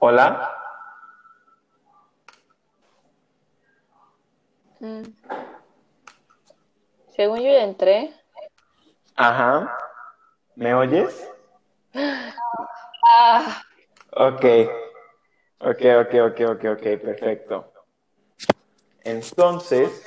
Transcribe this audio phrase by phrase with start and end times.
[0.00, 0.52] Hola.
[4.80, 5.02] Mm.
[7.14, 8.12] Según yo ya entré.
[9.14, 9.74] Ajá.
[10.54, 11.28] ¿Me oyes?
[11.94, 13.62] Ah,
[14.12, 14.44] Ok.
[15.58, 17.72] Ok, ok, ok, ok, ok, perfecto.
[19.04, 20.04] Entonces,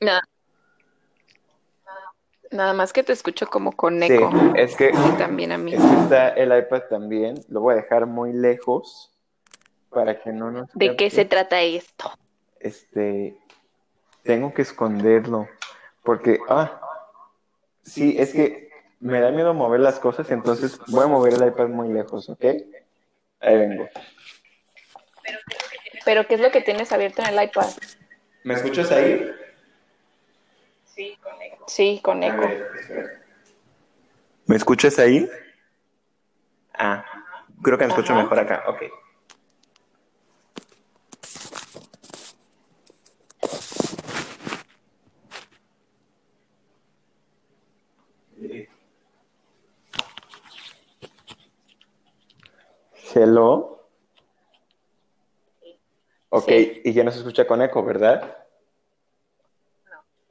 [0.00, 0.22] nada.
[2.50, 4.30] Nada más que te escucho como con sí, eco.
[4.54, 5.74] es que, Y también a mí.
[5.74, 7.34] es que está el iPad también.
[7.48, 9.12] Lo voy a dejar muy lejos
[9.90, 12.10] para que no nos ¿De qué se trata esto?
[12.60, 13.36] Este,
[14.22, 15.48] tengo que esconderlo
[16.02, 16.80] porque, ah,
[17.82, 18.70] sí, es que
[19.00, 22.44] me da miedo mover las cosas, entonces voy a mover el iPad muy lejos, ¿ok?
[23.40, 23.88] Ahí vengo.
[26.04, 27.66] ¿Pero qué es lo que tienes abierto en el iPad?
[28.44, 29.28] ¿Me escuchas ahí?
[31.66, 32.42] Sí, con eco.
[34.46, 35.28] ¿Me escuchas ahí?
[36.72, 37.04] Ah,
[37.62, 38.22] creo que me escucho Ajá.
[38.22, 38.82] mejor acá, ok.
[53.14, 53.88] Hello.
[56.28, 56.82] Ok, Sí.
[56.84, 58.45] y ya no se escucha con eco, ¿verdad?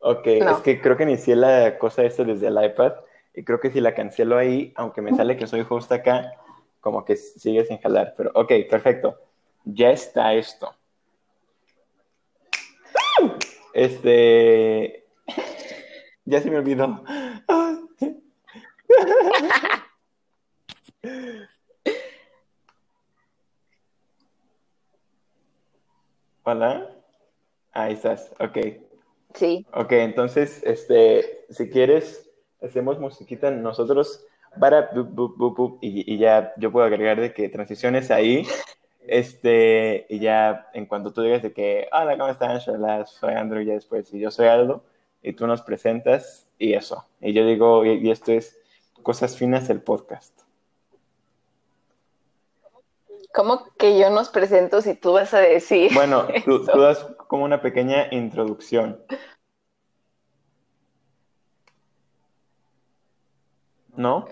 [0.07, 0.51] Ok, No.
[0.51, 2.93] es que creo que inicié la cosa esta desde el iPad
[3.33, 6.31] y creo que si la cancelo ahí, aunque me sale que soy host acá,
[6.79, 8.13] como que sigue sin jalar.
[8.15, 9.17] Pero ok, perfecto.
[9.63, 10.75] Ya está esto.
[13.73, 15.07] Este.
[16.23, 17.03] Ya se me olvidó.
[26.43, 26.89] Hola.
[27.73, 28.31] Ahí estás.
[28.39, 28.57] Ok.
[29.35, 29.65] Sí.
[29.73, 32.29] Ok, entonces, este, si quieres,
[32.61, 34.25] hacemos musiquita nosotros
[34.59, 34.89] para
[35.81, 38.47] y, y ya yo puedo agregar de que transiciones ahí,
[39.07, 42.31] este, y ya en cuanto tú digas de que, hola, ¿cómo?
[42.67, 44.83] Hola, soy Andrew, ya después, y yo soy Aldo,
[45.21, 47.05] y tú nos presentas, y eso.
[47.21, 48.57] Y yo digo, y, esto es
[49.03, 50.44] Cosas Finas el podcast.
[53.35, 55.91] ¿Cómo que yo nos presento si tú vas a decir?
[55.93, 59.03] Bueno, tú, das como una pequeña introducción.
[63.93, 64.25] ¿No?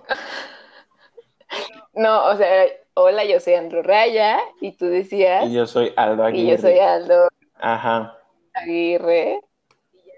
[1.93, 6.29] No, o sea, hola, yo soy Andrew Raya y tú decías, Y yo soy Aldo
[6.29, 6.57] y yo Aguirre.
[6.61, 8.17] soy Aldo Ajá.
[8.53, 9.41] Aguirre.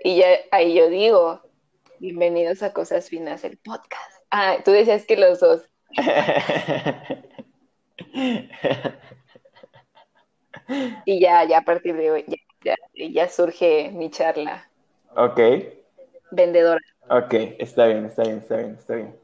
[0.03, 1.41] Y ya ahí yo digo,
[1.99, 4.11] bienvenidos a Cosas Finas, el podcast.
[4.29, 5.67] Ah, tú decías que los dos.
[11.05, 14.67] Y ya, ya a partir de hoy, ya, ya, ya surge mi charla
[15.15, 15.39] ok,
[16.31, 16.81] vendedora.
[17.09, 19.15] ok, está bien, está bien, está bien, está bien.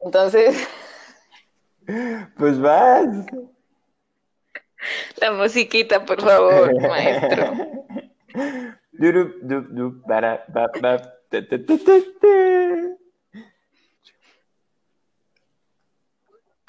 [0.00, 0.68] Entonces,
[2.36, 3.06] Pues vas.
[5.20, 7.52] la musiquita, por favor, maestro.
[8.92, 12.96] Durup, dup, dup, bara, bap, bap, te, te, te, te, te.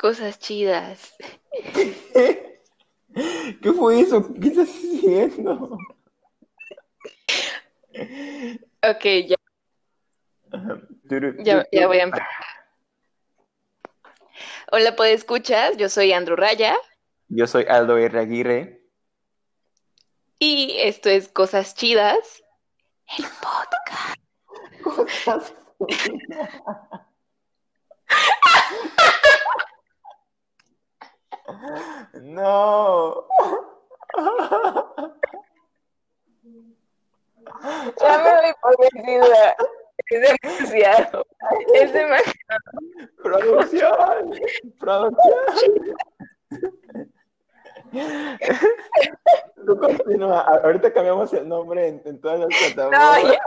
[0.05, 1.15] Cosas chidas.
[1.73, 4.31] ¿Qué fue eso?
[4.39, 5.79] ¿Qué estás haciendo?
[8.87, 9.35] Ok, ya,
[11.39, 12.27] ya, ya voy a empezar.
[14.71, 15.75] Hola, ¿puedes escuchar?
[15.75, 16.77] Yo soy Andrew Raya
[17.27, 18.19] Yo soy Aldo R.
[18.19, 18.87] Aguirre.
[20.37, 22.43] y esto es Cosas Chidas,
[23.17, 23.25] el
[24.85, 25.57] podcast.
[32.21, 33.25] No.
[38.01, 39.55] Ya me doy por vencida.
[40.09, 41.25] Es demasiado.
[41.73, 42.33] Es demasiado.
[43.21, 44.31] Producción.
[44.79, 45.95] Producción.
[49.65, 50.41] Tú continúa.
[50.41, 53.37] Ahorita cambiamos el nombre en, en todas las No, plataformas.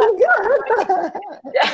[1.53, 1.71] ya.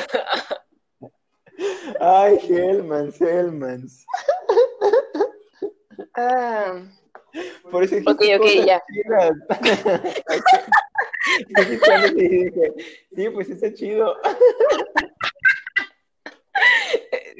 [2.01, 4.05] Ay, Hellmans, Hellmans.
[6.17, 6.81] Ah,
[7.71, 7.97] Por eso
[8.65, 8.81] ya.
[11.47, 12.73] Dije, cuando te dije,
[13.15, 14.15] sí, pues está chido.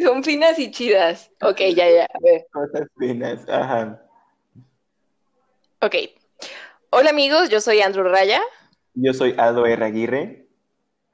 [0.04, 1.31] son finas y chidas.
[1.42, 2.06] Ok, ya, ya.
[2.06, 2.45] A ver.
[2.51, 4.01] Cosas finas, ajá.
[5.81, 5.95] Ok.
[6.89, 8.42] Hola amigos, yo soy Andrew Raya.
[8.94, 9.83] Yo soy Aldo R.
[9.86, 10.48] Aguirre,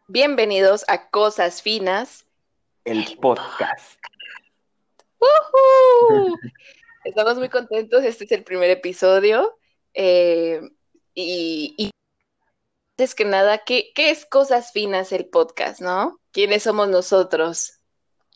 [0.07, 2.25] Bienvenidos a Cosas Finas.
[2.85, 3.99] el podcast.
[5.19, 6.35] ¡Woohoo!
[7.03, 8.03] Estamos muy contentos.
[8.03, 9.57] Este es el primer episodio.
[9.93, 10.61] Eh,
[11.15, 11.91] y, y
[12.97, 16.19] antes que nada, ¿qué, qué es Cosas Finas el podcast, no?
[16.31, 17.79] ¿Quiénes somos nosotros?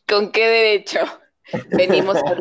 [0.08, 1.00] ¿Con qué derecho
[1.70, 2.36] venimos a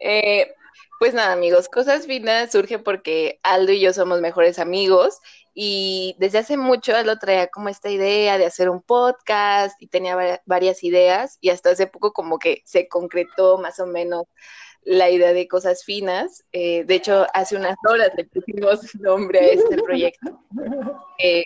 [0.00, 0.54] eh,
[0.98, 5.18] Pues nada, amigos, Cosas Finas surge porque Aldo y yo somos mejores amigos
[5.52, 10.40] y desde hace mucho Aldo traía como esta idea de hacer un podcast y tenía
[10.46, 14.24] varias ideas y hasta hace poco como que se concretó más o menos
[14.82, 16.44] la idea de Cosas Finas.
[16.52, 20.40] Eh, de hecho, hace unas horas le pusimos nombre a este proyecto.
[21.18, 21.44] Eh,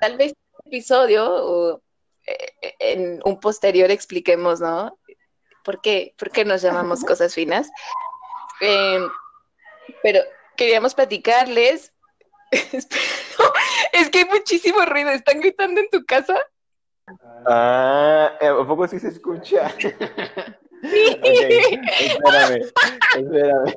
[0.00, 1.82] tal vez este episodio o
[2.26, 4.98] eh, en un posterior expliquemos, ¿no?
[5.64, 7.70] ¿Por qué, ¿Por qué nos llamamos Cosas Finas?
[8.60, 9.08] Em,
[10.02, 10.20] pero
[10.56, 11.92] queríamos platicarles.
[13.92, 15.10] es que hay muchísimo ruido.
[15.10, 16.38] ¿Están gritando en tu casa?
[17.46, 19.74] Ah, ¿a poco sí se escucha?
[20.84, 21.18] Sí.
[22.00, 22.60] espérame,
[23.16, 23.74] espérame.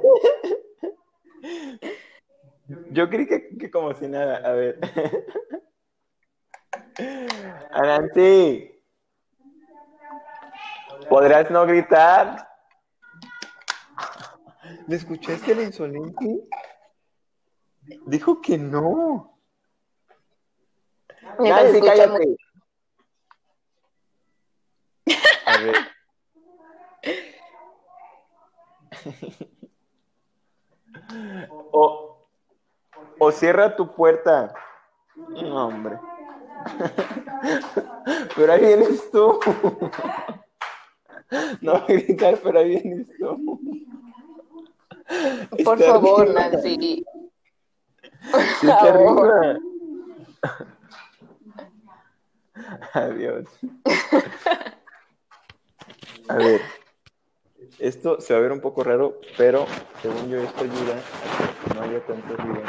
[2.91, 4.37] Yo creí que, que, como si nada.
[4.37, 4.79] A ver.
[7.71, 8.71] Anansi,
[11.09, 12.49] ¿podrás no gritar?
[14.87, 16.41] ¿Me escuchaste el insolente?
[18.05, 19.39] Dijo que no.
[21.39, 22.37] Nancy, cállate
[25.57, 25.75] ver.
[31.71, 32.17] O,
[33.19, 34.53] o cierra tu puerta.
[35.15, 35.99] No, hombre.
[38.35, 39.39] Pero ahí vienes tú.
[41.59, 43.59] No gritar, pero ahí vienes tú.
[45.63, 47.03] Por favor, Nancy.
[48.31, 49.59] Por favor.
[52.93, 53.45] Adiós.
[56.29, 56.61] A ver,
[57.79, 59.65] esto se va a ver un poco raro, pero
[60.01, 62.63] según yo esto ayuda a que no haya tanto ruido.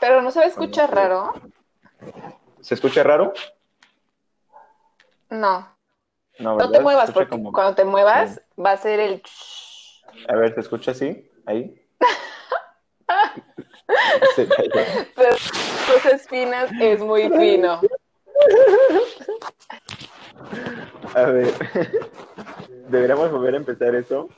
[0.00, 1.32] Pero no se va a escuchar raro.
[2.60, 3.32] ¿Se escucha raro?
[5.30, 5.76] No.
[6.38, 9.22] No, te muevas, porque cuando te muevas va a ser el...
[10.28, 11.28] A ver, ¿te escucha así?
[11.46, 11.84] ¿Ahí?
[15.16, 15.36] Pero
[15.92, 17.80] cosas finas es muy fino.
[21.14, 21.54] A ver,
[22.88, 24.28] deberíamos volver a empezar eso.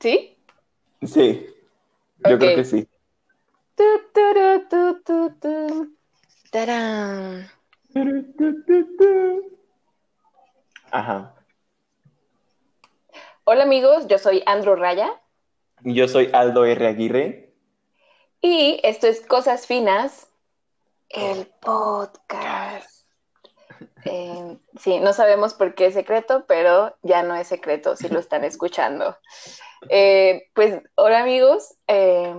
[0.00, 0.36] ¿Sí?
[1.02, 1.46] Sí,
[2.28, 2.88] yo creo que sí.
[10.90, 11.39] Ajá.
[13.52, 15.20] Hola amigos, yo soy Andro Raya.
[15.82, 16.86] Yo soy Aldo R.
[16.86, 17.52] Aguirre.
[18.40, 20.28] Y esto es Cosas Finas,
[21.08, 22.88] el podcast.
[24.04, 28.18] Eh, sí, no sabemos por qué es secreto, pero ya no es secreto si lo
[28.18, 29.16] están escuchando.
[29.88, 32.34] Eh, pues hola amigos, eh,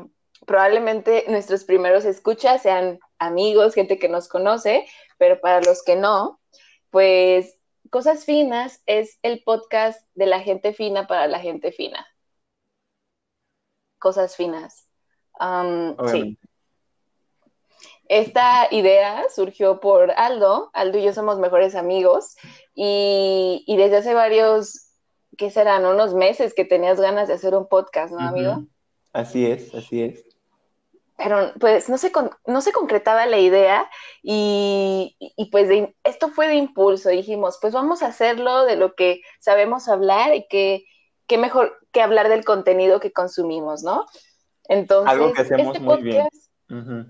[0.45, 4.85] probablemente nuestros primeros escuchas sean amigos, gente que nos conoce,
[5.17, 6.39] pero para los que no,
[6.89, 7.57] pues
[7.91, 12.07] Cosas Finas es el podcast de la gente fina para la gente fina.
[13.99, 14.87] Cosas Finas.
[16.09, 16.39] sí.
[18.07, 20.69] Esta idea surgió por Aldo.
[20.73, 22.37] Aldo y yo somos mejores amigos
[22.73, 24.93] y, desde hace varios,
[25.37, 25.85] ¿qué serán?
[25.85, 28.63] Unos meses que tenías ganas de hacer un podcast, ¿no, amigo?
[29.11, 30.30] Así es, así es.
[31.23, 32.11] Pero pues no se,
[32.47, 33.89] no se concretaba la idea
[34.23, 35.15] y,
[35.51, 35.69] pues
[36.03, 37.09] esto fue de impulso.
[37.09, 40.85] Dijimos, pues vamos a hacerlo de lo que sabemos hablar y que,
[41.27, 44.05] qué mejor que hablar del contenido que consumimos, ¿no?
[44.65, 46.27] Entonces, algo que hacemos este muy bien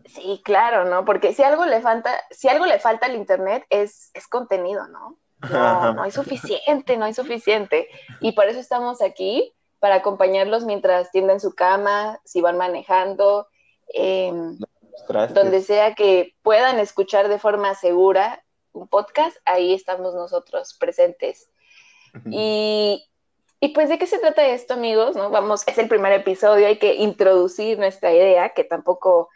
[0.06, 1.06] Sí, claro, ¿no?
[1.06, 5.18] Porque si algo le falta, si algo le falta al internet es, es contenido, ¿no?
[5.51, 7.88] No, no hay suficiente, no hay suficiente.
[8.20, 13.48] Y por eso estamos aquí, para acompañarlos mientras tienden su cama, si van manejando,
[13.93, 14.57] em,
[15.33, 18.43] donde sea que puedan escuchar de forma segura
[18.74, 21.50] un podcast, ahí estamos nosotros presentes.
[22.29, 23.10] Y,
[23.60, 25.15] y pues, ¿de qué se trata esto, amigos?
[25.15, 25.29] ¿No?
[25.29, 29.29] Vamos, es el primer episodio, hay que introducir nuestra idea, que tampoco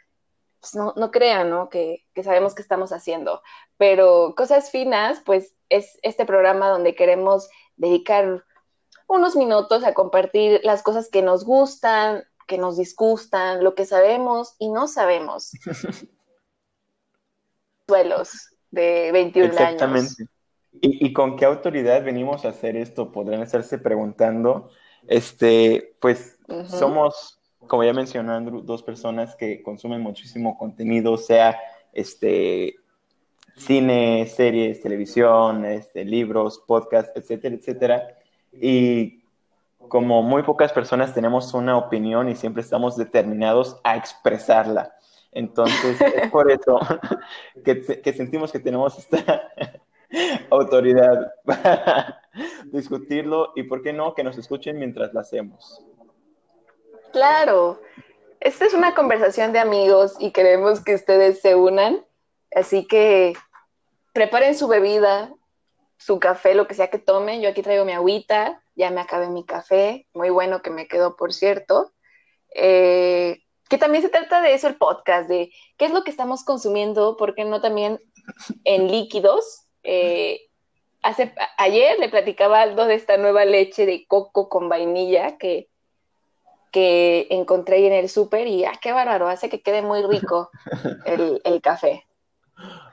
[0.65, 1.69] pues, no, no crean, ¿no?
[1.69, 3.43] Que, sabemos que estamos haciendo.
[3.77, 8.43] Pero Cosas Finas, pues es este programa donde queremos dedicar
[9.07, 14.55] unos minutos a compartir las cosas que nos gustan, que nos disgustan, lo que sabemos
[14.59, 15.51] y no sabemos.
[17.87, 19.99] Suelos de 21 Exactamente.
[19.99, 20.29] años.
[20.81, 23.11] ¿Y, ¿Y con qué autoridad venimos a hacer esto?
[23.11, 24.69] Podrán estarse preguntando.
[25.07, 26.37] Este, pues
[26.67, 31.57] somos como ya mencionó Andrew, dos personas que consumen muchísimo contenido, sea
[31.93, 32.75] este
[33.55, 38.17] cine, series, televisión, este, libros, podcast, etcétera, etcétera.
[38.53, 39.23] y
[39.89, 44.95] como muy pocas personas tenemos una opinión y siempre estamos determinados a expresarla.
[45.31, 46.79] Entonces, es por eso
[47.65, 49.51] que, sentimos que tenemos esta
[50.49, 52.21] autoridad para
[52.71, 55.85] discutirlo y, ¿por qué no?, que nos escuchen mientras lo hacemos.
[57.11, 57.81] Claro,
[58.39, 62.05] esta es una conversación de amigos y queremos que ustedes se unan,
[62.53, 63.33] así que
[64.13, 65.33] preparen su bebida,
[65.97, 67.41] su café, lo que sea que tomen.
[67.41, 71.15] Yo aquí traigo mi agüita, ya me acabé mi café, muy bueno que me quedó,
[71.15, 71.93] por cierto.
[72.53, 76.43] Eh, que también se trata de eso el podcast, de qué es lo que estamos
[76.43, 77.99] consumiendo, porque no también
[78.63, 79.65] en líquidos.
[79.83, 80.49] Eh,
[81.01, 85.69] hace, ayer le platicaba algo de esta nueva leche de coco con vainilla que,
[86.71, 90.49] que encontré en el súper y ah, qué bárbaro, hace que quede muy rico
[91.05, 92.05] el, el café.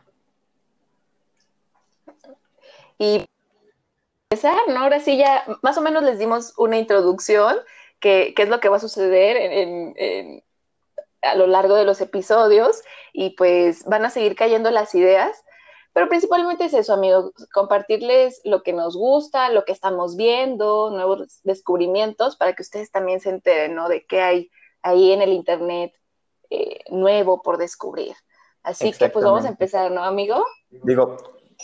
[2.98, 3.24] Y
[4.68, 4.80] ¿no?
[4.80, 7.56] Ahora sí ya más o menos les dimos una introducción,
[8.00, 10.42] que, es lo que va a suceder en,
[11.22, 15.44] a lo largo de los episodios y pues van a seguir cayendo las ideas,
[15.92, 21.40] pero principalmente es eso, amigos, compartirles lo que nos gusta, lo que estamos viendo, nuevos
[21.44, 23.88] descubrimientos para que ustedes también se enteren, ¿no?
[23.88, 24.50] De qué hay
[24.82, 25.94] ahí en el Internet
[26.50, 28.14] eh, nuevo por descubrir.
[28.62, 30.44] Así que pues vamos a empezar, ¿no, amigo?
[30.70, 31.18] Digo,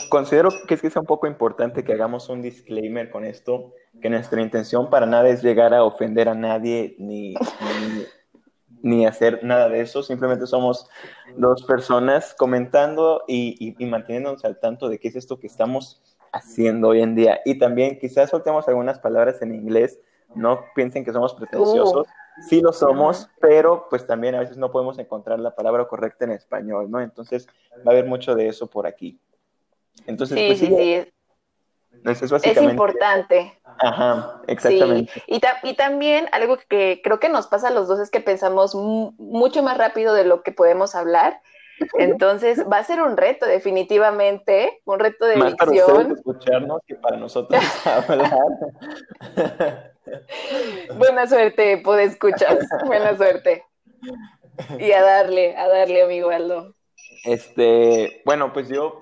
[0.08, 4.10] considero que es que es un poco importante que hagamos un disclaimer con esto, que
[4.10, 7.34] nuestra intención para nada es llegar a ofender a nadie ni,
[8.82, 10.88] ni, hacer nada de eso, simplemente somos
[11.36, 16.02] dos personas comentando y, y, manteniéndonos al tanto de qué es esto que estamos
[16.32, 17.40] haciendo hoy en día.
[17.44, 19.98] Y también quizás soltemos algunas palabras en inglés,
[20.34, 22.06] no piensen que somos pretenciosos.
[22.06, 22.42] Uh.
[22.42, 26.30] Sí lo somos, pero pues también a veces no podemos encontrar la palabra correcta en
[26.30, 27.00] español, ¿no?
[27.00, 29.18] Entonces va a haber mucho de eso por aquí.
[30.06, 33.58] Entonces, pues, sí, sí, Es, importante.
[33.78, 35.12] Ajá, exactamente.
[35.26, 38.74] Y, y, también algo que creo que nos pasa a los dos es que pensamos
[38.74, 41.40] mucho más rápido de lo que podemos hablar.
[41.98, 47.16] Entonces va a ser un reto, definitivamente, un reto de más para escucharnos que para
[47.16, 48.38] nosotros hablar.
[50.96, 52.58] Buena suerte, puede escuchar.
[52.86, 53.64] Buena suerte.
[54.78, 56.74] Y a darle, a darle, amigo Aldo.
[57.24, 58.98] Este, bueno, pues yo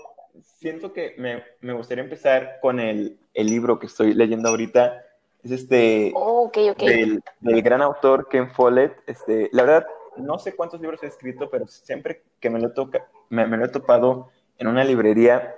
[0.57, 5.05] siento que me, me gustaría empezar con el, el, libro que estoy leyendo ahorita.
[5.43, 8.97] Es este oh, Del, del, gran autor Ken Follett.
[9.07, 9.87] Este, la verdad,
[10.17, 13.67] no sé cuántos libros he escrito, pero siempre que me lo, toca, me, me lo
[13.67, 15.55] he topado en una librería,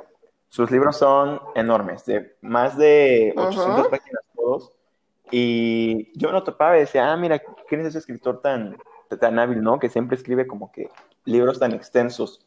[0.49, 4.73] sus libros son enormes, de más de 800 páginas todos.
[5.31, 8.77] Y yo me lo topaba y decía, ah, mira, ¿quién es ese escritor tan,
[9.21, 9.79] tan hábil, no?
[9.79, 10.89] Que siempre escribe como que
[11.25, 12.47] libros tan extensos.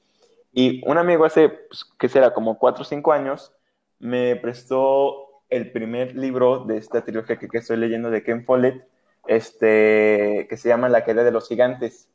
[0.53, 3.53] Y un amigo hace, pues, que será como cuatro o cinco años,
[3.99, 8.87] me prestó el primer libro de esta trilogía que, estoy leyendo de Ken Follett,
[9.27, 12.09] este, que se llama La caída de los gigantes.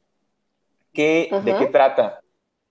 [0.93, 2.21] ¿Qué, ¿De qué trata?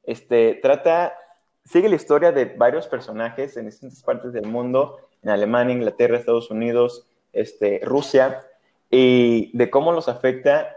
[0.03, 1.15] Este, trata,
[1.63, 6.51] sigue la historia de varios personajes en distintas partes del mundo, en Alemania, Inglaterra, Estados
[6.51, 8.43] Unidos, este, Rusia,
[8.89, 10.75] y de cómo los afecta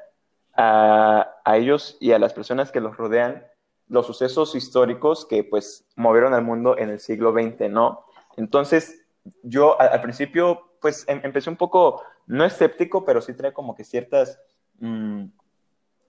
[0.54, 3.47] a, a ellos y a las personas que los rodean
[3.88, 8.04] los sucesos históricos que pues movieron al mundo en el siglo XX, ¿no?
[8.36, 9.04] Entonces,
[9.42, 13.84] yo al, principio pues em, empecé un poco, no escéptico, pero sí trae como que
[13.84, 14.40] ciertas
[14.78, 15.24] mm,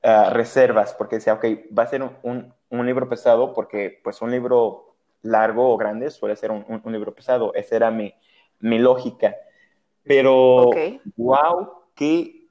[0.03, 1.45] ah, reservas, porque decía, ok,
[1.77, 6.35] va a ser un, un, libro pesado, porque pues un libro largo o grande suele
[6.35, 8.13] ser un, un libro pesado, esa era mi,
[8.59, 9.35] mi lógica.
[10.03, 10.71] Pero,
[11.17, 12.47] wow, qué,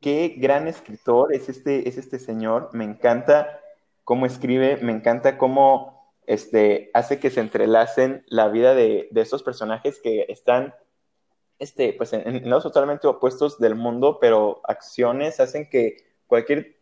[0.00, 3.60] qué gran escritor es este, es este señor, me encanta
[4.08, 9.42] cómo escribe, me encanta cómo este, hace que se entrelacen la vida de, de estos
[9.42, 10.74] personajes que están
[11.58, 16.78] este, pues en, en, lados totalmente opuestos del mundo, pero acciones hacen que cualquier,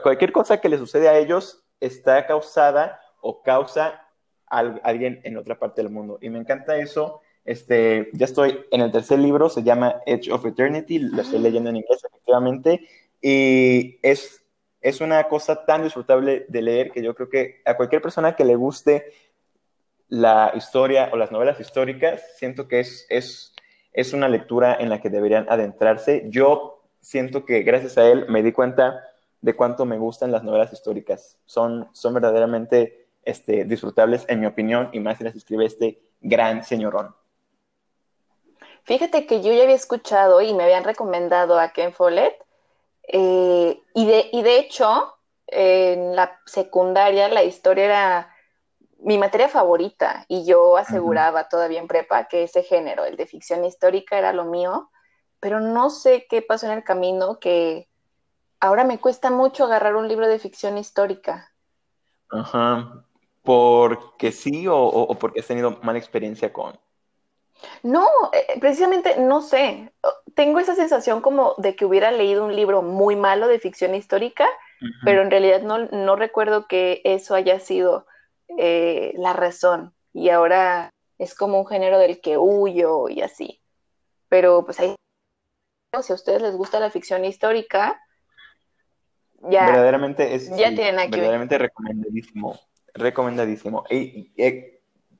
[0.00, 4.06] cualquier cosa que le sucede a ellos está causada o causa
[4.46, 6.18] a alguien en otra parte del mundo.
[6.20, 7.20] Y me encanta eso.
[7.44, 11.70] Este, ya estoy en el tercer libro, se llama Edge of Eternity, lo estoy leyendo
[11.70, 12.86] en inglés efectivamente,
[13.20, 14.43] y es
[14.84, 18.44] es una cosa tan disfrutable de leer que yo creo que a cualquier persona que
[18.44, 19.10] le guste
[20.08, 23.54] la historia o las novelas históricas, siento que es, es,
[23.94, 26.26] es una lectura en la que deberían adentrarse.
[26.28, 29.02] Yo siento que gracias a él me di cuenta
[29.40, 31.38] de cuánto me gustan las novelas históricas.
[31.46, 36.62] Son, son verdaderamente este, disfrutables, en mi opinión, y más si las escribe este gran
[36.62, 37.14] señorón.
[38.82, 42.43] Fíjate que yo ya había escuchado y me habían recomendado a Ken Follett
[43.08, 45.14] eh, y, de, y de hecho,
[45.46, 48.34] en la secundaria la historia era
[48.98, 53.64] mi materia favorita y yo aseguraba todavía en prepa que ese género, el de ficción
[53.64, 54.90] histórica, era lo mío,
[55.40, 57.88] pero no sé qué pasó en el camino que
[58.60, 61.52] ahora me cuesta mucho agarrar un libro de ficción histórica.
[62.30, 63.04] Ajá.
[63.42, 66.78] ¿Porque sí o, porque has tenido mala experiencia con?
[67.82, 69.92] No, eh, precisamente no sé.
[70.34, 74.46] Tengo esa sensación como de que hubiera leído un libro muy malo de ficción histórica,
[75.02, 78.06] pero en realidad no, no recuerdo que eso haya sido
[78.58, 83.60] eh, la razón y ahora es como un género del que huyo y así.
[84.28, 84.94] Pero pues ahí,
[86.02, 88.00] si a ustedes les gusta la ficción histórica,
[89.50, 92.58] ya, verdaderamente es ya tienen aquí verdaderamente recomendadísimo,
[92.94, 93.84] recomendadísimo.
[93.90, 94.32] Y,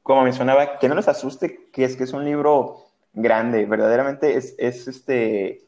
[0.04, 2.84] como mencionaba, que no les asuste que es que es un libro
[3.14, 5.64] grande, verdaderamente es, es este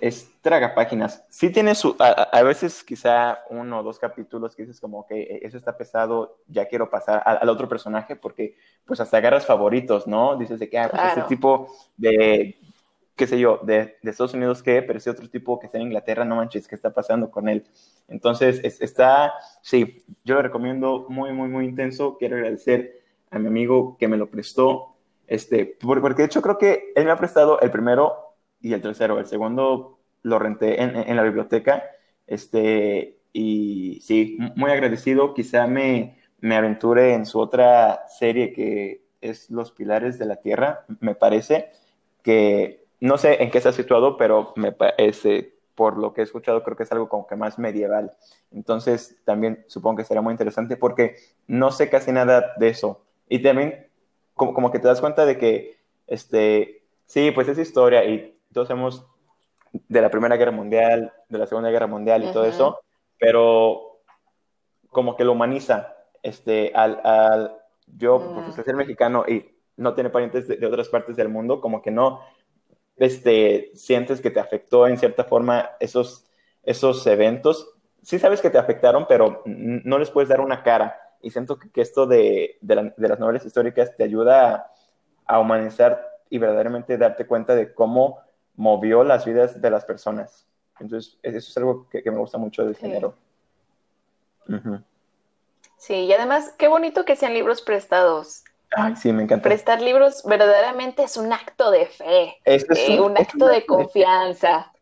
[0.00, 1.24] es traga páginas.
[1.30, 5.56] Sí tiene su, a, veces quizá uno o dos capítulos que dices como que eso
[5.56, 10.36] está pesado, ya quiero pasar al, otro personaje porque pues hasta agarras favoritos, ¿no?
[10.36, 12.58] Dices de que ah, pues este tipo de,
[13.16, 16.24] qué sé yo, de, Estados Unidos que, pero ese otro tipo que está en Inglaterra,
[16.24, 17.66] no manches, ¿qué está pasando con él?
[18.08, 19.32] Entonces, está,
[19.62, 22.16] sí, yo lo recomiendo muy, muy, muy intenso.
[22.18, 22.99] Quiero agradecer
[23.30, 24.96] a mi amigo que me lo prestó,
[25.26, 29.18] este, porque de hecho creo que él me ha prestado el primero y el tercero.
[29.18, 31.84] El segundo lo renté en, la biblioteca.
[32.26, 35.34] Este, y sí, muy agradecido.
[35.34, 40.84] Quizá me, me aventure en su otra serie que es Los Pilares de la Tierra,
[41.00, 41.70] me parece,
[42.22, 46.62] que no sé en qué está situado, pero me parece, por lo que he escuchado,
[46.62, 48.12] creo que es algo como que más medieval.
[48.50, 53.04] Entonces, también supongo que será muy interesante porque no sé casi nada de eso.
[53.30, 53.86] Y también,
[54.34, 58.68] como, como que te das cuenta de que, este, sí, pues es historia y todos
[58.68, 59.06] sabemos
[59.72, 62.80] de la Primera Guerra Mundial, de la Segunda Guerra Mundial y todo eso,
[63.18, 64.00] pero
[64.88, 65.94] como que lo humaniza.
[66.22, 67.56] Este, al, al
[67.86, 71.90] yo, uh ser mexicano y no tiene parientes de, otras partes del mundo, como que
[71.90, 72.20] no
[72.96, 76.26] este, sientes que te afectó en cierta forma esos,
[76.64, 77.72] esos eventos.
[78.02, 80.99] Sí sabes que te afectaron, pero no les puedes dar una cara.
[81.22, 84.70] Y siento que, que esto de, de, las novelas históricas te ayuda a,
[85.26, 88.20] a humanizar y verdaderamente darte cuenta de cómo
[88.56, 90.46] movió las vidas de las personas.
[90.78, 93.14] Entonces, eso es algo que, me gusta mucho del género.
[95.76, 98.44] Sí, y además, qué bonito que sean libros prestados.
[98.72, 99.42] Ay, sí, me encanta.
[99.42, 104.72] Prestar libros verdaderamente es un acto de fe, es eh, un, acto de confianza.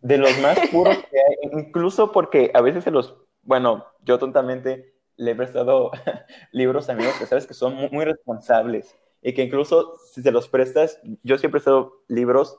[0.00, 4.94] De, los más puros que hay, incluso porque a veces se los, bueno, yo tontamente
[5.18, 5.90] le he prestado
[6.52, 10.30] libros a amigos que sabes que son muy, muy responsables y que incluso si se
[10.32, 12.56] los prestas, yo siempre he prestado libros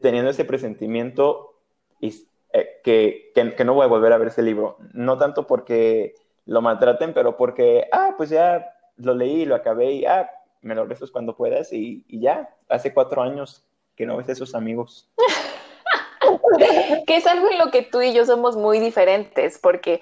[0.00, 1.60] teniendo ese presentimiento
[2.00, 4.78] y, eh, que, que, no voy a volver a ver ese libro.
[4.92, 6.14] No tanto porque
[6.46, 10.82] lo maltraten, pero porque, ah, pues ya lo leí, lo acabé y, ah, me lo
[10.82, 13.64] regresas cuando puedas y, y, ya, hace cuatro años
[13.96, 15.10] que no ves a esos amigos.
[17.06, 20.00] que es algo en lo que tú y yo somos muy diferentes, porque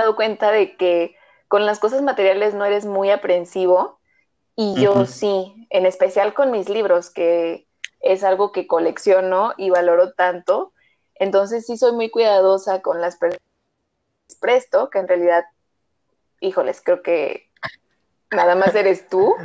[0.00, 1.16] dado cuenta de que
[1.48, 3.98] con las cosas materiales no eres muy aprensivo
[4.56, 7.66] y yo sí, en especial con mis libros, que
[8.00, 10.72] es algo que colecciono y valoro tanto.
[11.14, 13.40] Entonces sí soy muy cuidadosa con las personas
[14.40, 15.44] presto, que en realidad,
[16.40, 17.48] híjoles, creo que
[18.30, 19.34] nada más eres tú.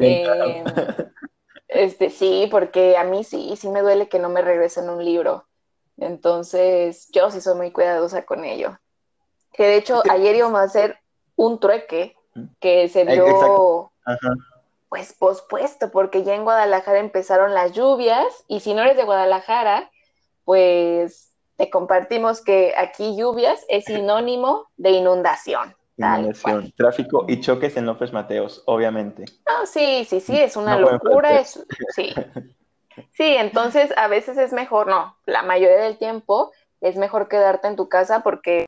[0.00, 0.64] Eh,
[1.68, 5.46] este, sí, porque a mí sí, sí me duele que no me regresen un libro.
[5.98, 8.78] Entonces, yo sí soy muy cuidadosa con ello.
[9.52, 10.98] Que de hecho, ayer íbamos a hacer
[11.36, 12.16] un trueque
[12.60, 13.92] que se dio
[14.88, 19.90] pues pospuesto, porque ya en Guadalajara empezaron las lluvias y si no eres de Guadalajara,
[20.44, 25.74] pues te compartimos que aquí lluvias es sinónimo de inundación.
[25.98, 29.24] Inundación, tráfico y choques en López Mateos, obviamente.
[29.46, 32.14] Ah, sí, sí, sí, es una locura, es, sí.
[33.10, 37.76] Sí, entonces a veces es mejor, no, la mayoría del tiempo es mejor quedarte en
[37.76, 38.66] tu casa porque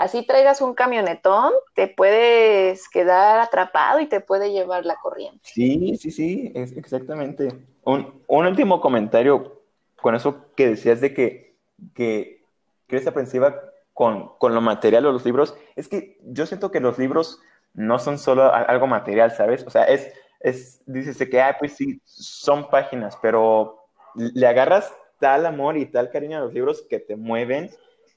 [0.00, 5.40] así traigas un camionetón, te puedes quedar atrapado y te puede llevar la corriente.
[5.42, 7.52] Sí, sí, sí, exactamente.
[7.84, 9.60] Un, último comentario
[10.00, 11.54] con eso que decías de que,
[11.94, 12.42] que,
[12.88, 13.60] eres aprensiva
[13.92, 15.54] con, lo material o los libros.
[15.76, 17.38] Es que yo siento que los libros
[17.74, 19.66] no son solo algo material, ¿sabes?
[19.66, 20.10] O sea, es,
[20.40, 23.84] es dices que, ah, pues sí, son páginas, pero
[24.14, 27.70] le agarras tal amor y tal cariño a los libros que te mueven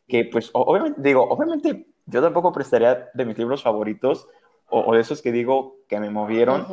[0.08, 4.28] que pues obviamente, digo, obviamente yo tampoco prestaría de mis libros favoritos
[4.70, 6.66] o, de esos que digo que me movieron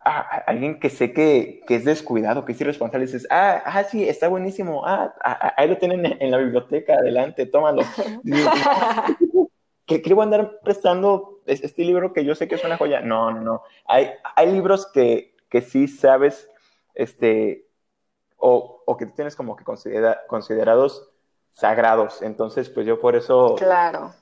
[0.00, 4.08] a, alguien que sé que, que, es descuidado, que es irresponsable, dices, ah, ah, sí,
[4.08, 7.82] está buenísimo, ah, ah, ah ahí lo tienen en, la biblioteca, adelante, tómalo.
[9.86, 13.00] que, quiero andar prestando este libro que yo sé que es una joya.
[13.00, 13.62] No, no, no.
[13.86, 16.48] Hay, hay libros que, que sí sabes,
[16.94, 17.66] este,
[18.36, 21.10] o, o que tienes como que considera, considerados
[21.52, 22.22] sagrados.
[22.22, 23.54] Entonces, pues yo por eso...
[23.56, 24.14] Claro.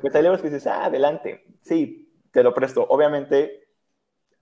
[0.00, 2.86] Pues hay libros que dices, ah, adelante, sí, te lo presto.
[2.88, 3.68] Obviamente,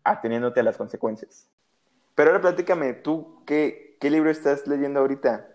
[0.05, 1.49] ateniéndote a las consecuencias.
[2.15, 5.49] Pero ahora platícame, ¿tú qué, qué libro estás leyendo ahorita?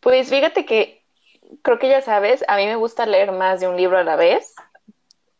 [0.00, 1.04] Pues fíjate que
[1.62, 4.16] creo que ya sabes, a mí me gusta leer más de un libro a la
[4.16, 4.54] vez.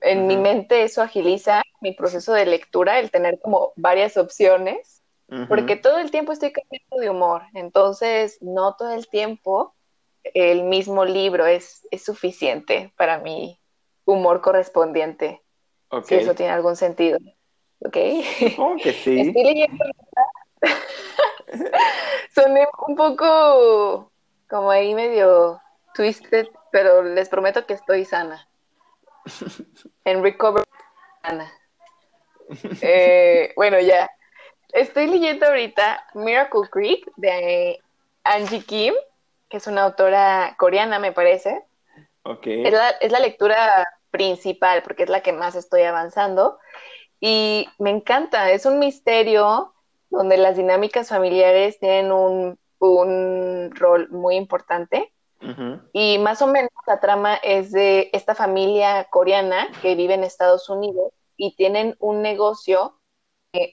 [0.00, 4.95] En mi mente eso agiliza mi proceso de lectura, el tener como varias opciones,
[5.48, 9.74] porque todo el tiempo estoy cambiando de humor, entonces no todo el tiempo
[10.34, 13.60] el mismo libro es, es suficiente para mi
[14.04, 15.42] humor correspondiente.
[16.04, 17.18] Si eso tiene algún sentido.
[17.80, 17.96] ¿Ok?
[18.38, 19.20] Supongo que sí.
[19.28, 19.84] Estoy leyendo.
[22.34, 24.10] Soné un poco
[24.48, 25.60] como ahí medio
[25.94, 28.48] twisted, pero les prometo que estoy sana.
[30.04, 30.64] En recovery
[31.22, 31.52] sana.
[32.80, 34.08] Eh, bueno, ya.
[34.72, 37.80] Estoy leyendo ahorita Miracle Creek de
[38.24, 38.94] Angie Kim,
[39.48, 41.64] que es una autora coreana, me parece.
[42.22, 42.64] Okay.
[42.66, 46.58] Es, la, es la lectura principal, porque es la que más estoy avanzando.
[47.20, 49.72] Y me encanta, es un misterio
[50.10, 55.12] donde las dinámicas familiares tienen un, un rol muy importante.
[55.92, 60.68] Y más o menos la trama es de esta familia coreana que vive en Estados
[60.68, 62.98] Unidos y tienen un negocio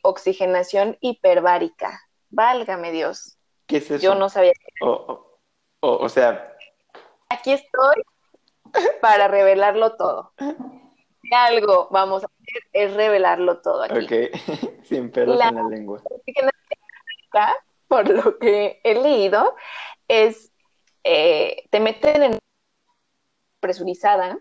[0.04, 2.02] oxigenación hiperbárica.
[2.30, 3.38] Válgame Dios.
[3.68, 4.04] ¿Qué es eso?
[4.04, 4.54] Yo no sabía.
[4.82, 5.40] O,
[5.80, 6.56] o, o sea.
[7.30, 8.04] Aquí estoy
[9.02, 10.34] para revelarlo todo.
[11.22, 14.06] Si algo vamos a hacer es revelarlo todo aquí.
[14.06, 16.02] Ok, sin pelos en la lengua.
[17.88, 19.56] Por lo que he leído,
[20.08, 20.52] es
[21.04, 22.40] eh, te meten en
[23.60, 24.40] presurizada,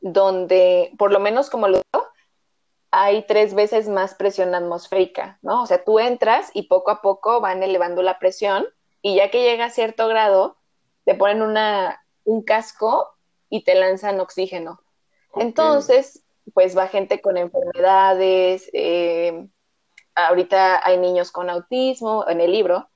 [0.00, 1.80] donde por lo menos como lo
[2.96, 5.62] hay tres veces más presión atmosférica, ¿no?
[5.62, 8.66] O sea, tú entras y poco a poco van elevando la presión
[9.02, 10.56] y ya que llega a cierto grado,
[11.04, 13.08] te ponen una, un casco
[13.50, 14.80] y te lanzan oxígeno.
[15.36, 19.48] Entonces, pues va gente con enfermedades, eh,
[20.14, 22.88] ahorita hay niños con autismo en el libro,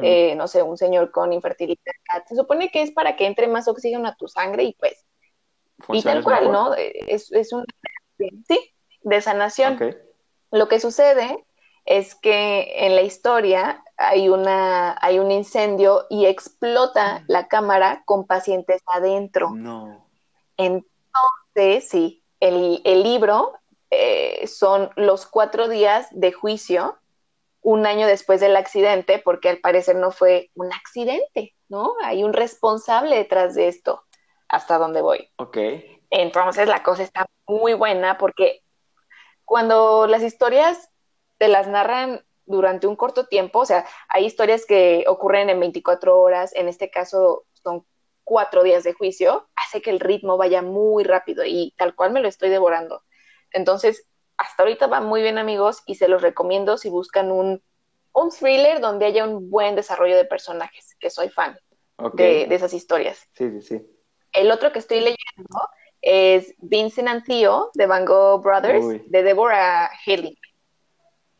[0.00, 1.92] eh, no sé, un señor con infertilidad.
[2.26, 5.04] Se supone que es para que entre más oxígeno a tu sangre y pues,
[5.88, 6.74] y tal cual, ¿no?
[6.74, 7.66] Es, es un,
[8.46, 9.78] sí, de sanación.
[10.50, 11.44] Lo que sucede
[11.84, 18.26] es que en la historia hay, una, hay un incendio y explota la cámara con
[18.26, 19.50] pacientes adentro.
[19.50, 20.06] No.
[20.56, 23.54] Entonces, sí, el, el libro
[23.90, 26.98] eh, son los cuatro días de juicio,
[27.60, 31.92] un año después del accidente, porque al parecer no fue un accidente, ¿no?
[32.02, 34.02] Hay un responsable detrás de esto,
[34.48, 35.30] hasta donde voy.
[35.36, 35.58] Ok.
[36.10, 38.62] Entonces la cosa está muy buena porque
[39.52, 40.90] cuando las historias
[41.36, 46.18] te las narran durante un corto tiempo, o sea, hay historias que ocurren en 24
[46.18, 47.84] horas, en este caso son
[48.24, 52.22] cuatro días de juicio, hace que el ritmo vaya muy rápido y tal cual me
[52.22, 53.02] lo estoy devorando.
[53.50, 57.62] Entonces, hasta ahorita va muy bien amigos y se los recomiendo si buscan un,
[58.14, 61.58] un thriller donde haya un buen desarrollo de personajes, que soy fan
[62.14, 63.28] de, esas historias.
[63.34, 63.86] Sí, sí, sí.
[64.32, 65.18] El otro que estoy leyendo
[66.02, 70.36] es Vincent and Theo de Van Gogh Brothers de Deborah Haley.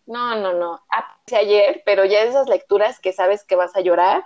[0.07, 0.81] No, no, no.
[0.89, 4.25] Hace ayer, pero ya esas lecturas que sabes que vas a llorar,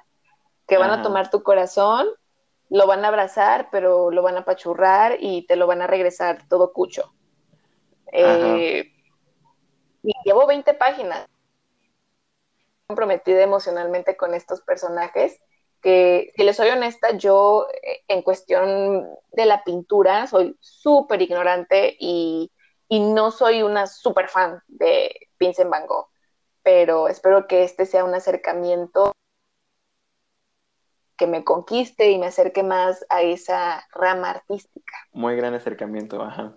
[0.67, 2.07] que van a tomar tu corazón,
[2.69, 6.47] lo van a abrazar, pero lo van a pachurrar y te lo van a regresar
[6.49, 7.13] todo cucho.
[8.13, 8.93] Eh,
[10.03, 11.27] y llevo 20 páginas
[12.87, 15.41] comprometida emocionalmente con estos personajes
[15.87, 21.97] que, si les soy honesta, yo eh, en cuestión de la pintura soy súper ignorante
[22.01, 22.51] y,
[22.89, 26.09] y, no soy una súper fan de Vincent Van Gogh,
[26.65, 29.13] pero espero que este sea un acercamiento
[31.17, 34.93] que me conquiste y me acerque más a esa rama artística.
[35.13, 36.57] Muy gran acercamiento, ajá.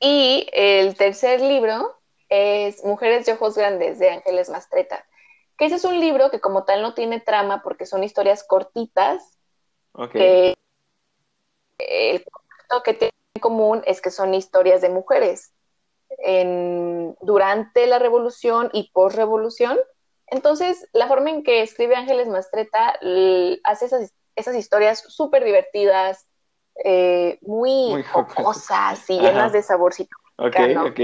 [0.00, 5.06] Y el tercer libro es Mujeres de Ojos Grandes de Ángeles Mastreta,
[5.56, 9.38] que ese es un libro que como tal no tiene trama porque son historias cortitas.
[9.96, 10.54] Okay.
[11.78, 15.52] el concepto que tiene en común es que son historias de mujeres
[16.18, 19.78] en, durante la revolución y post-revolución.
[20.26, 22.98] Entonces, la forma en que escribe Ángeles Mastreta
[23.64, 26.26] hace esas, esas historias súper divertidas,
[26.82, 30.16] eh, muy, jocosas y llenas de saborcito.
[30.36, 31.00] Ok, ok.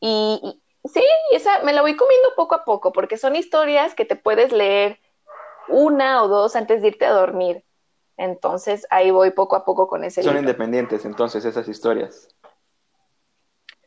[0.00, 4.16] Y, sí, esa me la voy comiendo poco a poco, porque son historias que te
[4.16, 4.98] puedes leer
[5.68, 7.64] una o dos antes de irte a dormir.
[8.16, 12.28] Entonces ahí voy poco a poco con ese Son independientes entonces esas historias.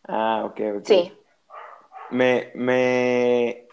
[0.07, 0.85] Ah, ok, ok.
[0.85, 1.17] Sí.
[2.09, 3.67] Me, me,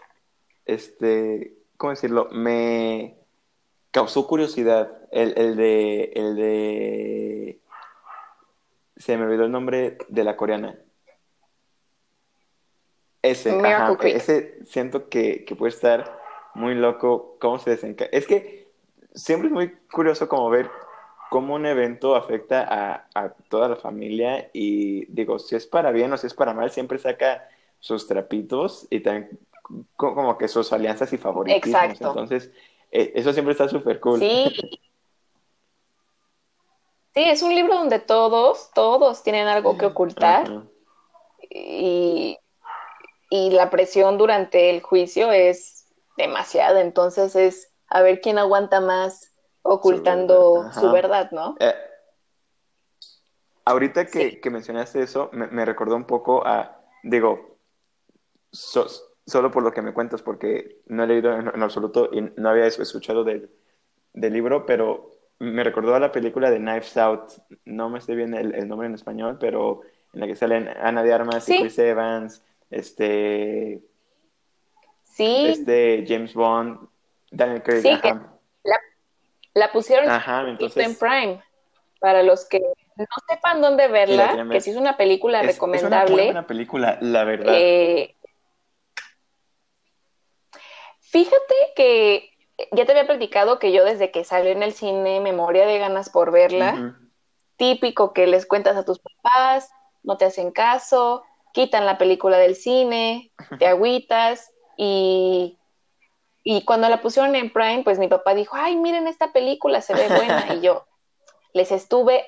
[0.65, 2.27] este, ¿cómo decirlo?
[2.31, 3.17] Me
[3.91, 7.59] causó curiosidad el, el de, el de,
[8.97, 10.79] se me olvidó el nombre de la coreana.
[13.21, 16.19] Ese, ajá, ese siento que, que, puede estar
[16.55, 18.09] muy loco cómo se desencaja.
[18.11, 18.67] Es que
[19.13, 20.71] siempre es muy curioso como ver
[21.29, 26.11] cómo un evento afecta a, a, toda la familia y digo, si es para bien
[26.11, 27.47] o si es para mal, siempre saca
[27.79, 29.39] sus trapitos y también
[29.95, 31.83] como que sus alianzas y favoritismos.
[31.83, 32.07] Exacto.
[32.09, 32.51] Entonces,
[32.91, 34.19] eh, eso siempre está súper cool.
[34.19, 34.79] Sí.
[37.13, 40.63] Sí, es un libro donde todos, todos tienen algo que ocultar.
[41.49, 42.37] Y
[43.31, 49.33] y la presión durante el juicio es demasiada, entonces es a ver quién aguanta más
[49.61, 51.55] ocultando su verdad, ¿no?
[51.59, 51.73] Eh,
[53.63, 57.57] ahorita que, mencionaste eso, me, recordó un poco a, digo,
[58.51, 62.65] solo por lo que me cuentas, porque no he leído en, absoluto y no había
[62.65, 63.49] escuchado del,
[64.13, 67.31] libro, pero me recordó a la película de Knives Out,
[67.63, 71.13] no me sé bien el, nombre en español, pero en la que salen Ana de
[71.13, 73.81] Armas y Chris Evans este,
[75.03, 75.47] sí.
[75.47, 76.87] este James Bond,
[77.29, 77.81] Daniel Craig.
[77.81, 77.99] Sí,
[79.53, 81.43] la, pusieron en Prime.
[81.99, 86.25] Para los que no sepan dónde verla, que si es una película recomendable.
[86.25, 87.53] Es una película, la verdad.
[87.55, 88.15] Eh,
[90.99, 92.31] fíjate que
[92.71, 95.77] ya te había platicado que yo desde que salió en el cine me moría de
[95.77, 96.97] ganas por verla.
[97.57, 99.69] Típico que les cuentas a tus papás,
[100.01, 105.57] no te hacen caso, quitan la película del cine, te agüitas y,
[106.43, 109.93] y cuando la pusieron en Prime, pues mi papá dijo, ay, miren esta película, se
[109.93, 110.45] ve buena.
[110.55, 110.85] Y yo
[111.53, 112.27] les estuve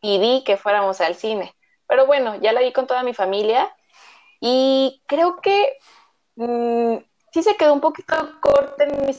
[0.00, 1.54] y di que fuéramos al cine.
[1.86, 3.74] Pero bueno, ya la vi con toda mi familia
[4.40, 5.76] y creo que
[6.36, 6.96] mm,
[7.32, 9.12] sí se quedó un poquito corta en mi...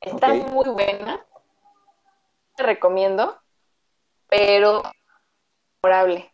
[0.00, 1.24] Está muy buena,
[2.56, 3.38] te recomiendo,
[4.28, 4.82] pero
[5.82, 6.29] memorable.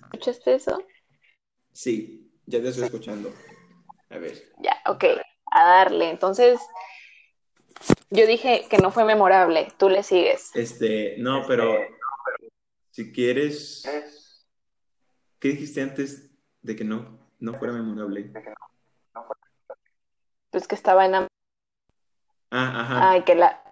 [0.00, 0.82] ¿Escuchaste eso?
[1.72, 3.32] Sí, ya te estoy escuchando.
[4.10, 4.52] A ver.
[4.58, 5.04] Ya, ok,
[5.50, 6.10] a darle.
[6.10, 6.60] Entonces,
[8.10, 10.54] yo dije que no fue memorable, tú le sigues.
[10.54, 11.78] Este, no, pero
[12.90, 14.46] si quieres,
[15.38, 18.32] ¿qué dijiste antes de que no, no fuera memorable?
[20.50, 21.14] Pues que estaba en...
[21.14, 21.28] Ah,
[22.50, 23.10] ajá.
[23.10, 23.62] Ay, que la...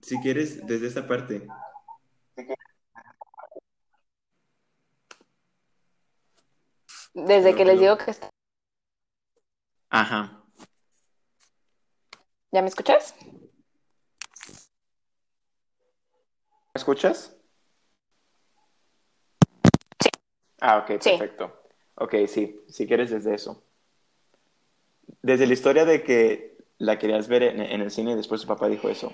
[0.00, 1.46] Si quieres, desde esta parte.
[7.14, 8.30] Desde que les digo que está.
[9.90, 10.44] Ajá.
[12.52, 13.14] ¿Ya me escuchas?
[16.72, 17.36] ¿Me escuchas?
[20.02, 20.10] Sí.
[20.60, 21.62] Ah, ok, perfecto.
[21.96, 23.62] Ok, sí, si quieres desde eso.
[25.22, 28.68] Desde la historia de que la querías ver en, el cine y después su papá
[28.68, 29.12] dijo eso.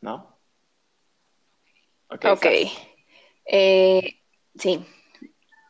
[0.00, 0.38] ¿No?
[2.08, 2.24] Ok.
[2.24, 2.72] okay.
[3.44, 4.22] Eh,
[4.58, 4.84] sí.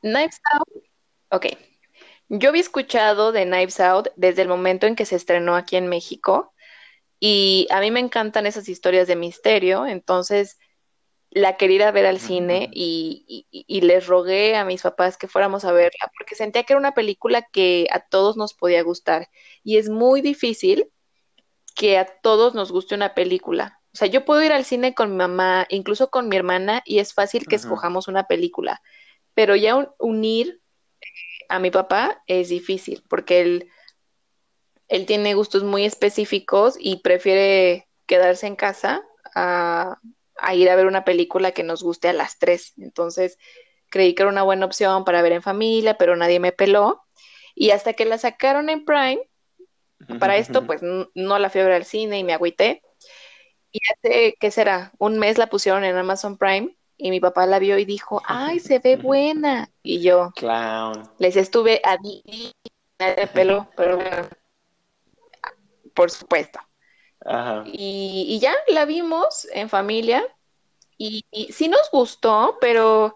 [0.02, 0.84] Knives Out,
[1.30, 1.46] ok.
[2.28, 5.88] Yo había escuchado de Knives Out desde el momento en que se estrenó aquí en
[5.88, 6.52] México
[7.20, 10.58] y a mí me encantan esas historias de misterio, entonces
[11.30, 15.64] la quería ir a ver al cine y, les rogué a mis papás que fuéramos
[15.64, 19.28] a verla porque sentía que era una película que a todos nos podía gustar
[19.62, 20.90] y es muy difícil
[21.74, 23.80] que a todos nos guste una película.
[23.92, 26.98] O sea, yo puedo ir al cine con mi mamá, incluso con mi hermana, y
[26.98, 28.82] es fácil que escojamos una película
[29.38, 30.60] pero ya unir
[31.48, 33.70] a mi papá es difícil porque él,
[34.88, 39.00] él tiene gustos muy específicos y prefiere quedarse en casa
[39.36, 40.00] a,
[40.54, 42.72] ir a ver una película que nos guste a las tres.
[42.78, 43.38] Entonces
[43.90, 47.04] creí que era una buena opción para ver en familia, pero nadie me peló.
[47.54, 49.20] Y hasta que la sacaron en Prime,
[50.18, 52.82] para esto, pues no la fui a ver al cine y me agüité.
[53.70, 54.90] Y hace, ¿qué será?
[54.98, 58.58] Un mes la pusieron en Amazon Prime y mi papá la vio y dijo, ay,
[58.58, 59.70] se ve buena.
[59.84, 61.08] Y yo, Clown.
[61.18, 64.28] les estuve a de pelo, pero bueno,
[65.94, 66.58] por supuesto.
[67.24, 67.62] Ajá.
[67.66, 70.24] Y, ya la vimos en familia
[70.96, 73.14] y, y, sí nos gustó, pero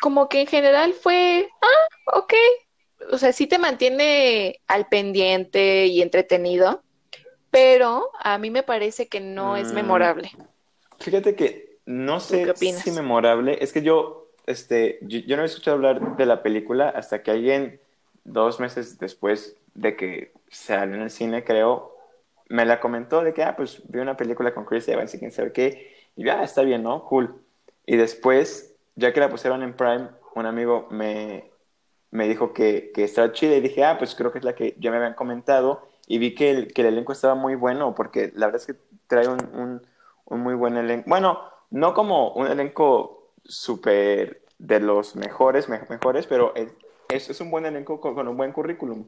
[0.00, 2.34] como que en general fue, ah, ok.
[3.12, 6.82] O sea, sí te mantiene al pendiente y entretenido,
[7.50, 9.74] pero a mí me parece que no es mm.
[9.74, 10.32] memorable.
[10.98, 13.58] Fíjate que no sé si memorable.
[13.60, 17.80] Es que yo, este, yo, no he escuchado hablar de la película hasta que alguien
[18.24, 21.96] dos meses después de que salió en el cine, creo,
[22.48, 25.32] me la comentó de que, ah, pues vi una película con Chris Evans y quién
[25.32, 27.04] sabe qué, y ya, ah, está bien, ¿no?
[27.04, 27.34] Cool.
[27.86, 31.50] Y después, ya que la pusieron en Prime, un amigo me,
[32.10, 34.76] me dijo que, que estaba chida y dije, ah, pues creo que es la que
[34.78, 38.32] ya me habían comentado y vi que el, que el elenco estaba muy bueno porque
[38.34, 39.82] la verdad es que trae un,
[40.26, 41.08] un, muy buen elenco.
[41.08, 47.66] Bueno, no como un elenco súper de los mejores, mejores, pero es, es, un buen
[47.66, 49.06] elenco con, un buen currículum.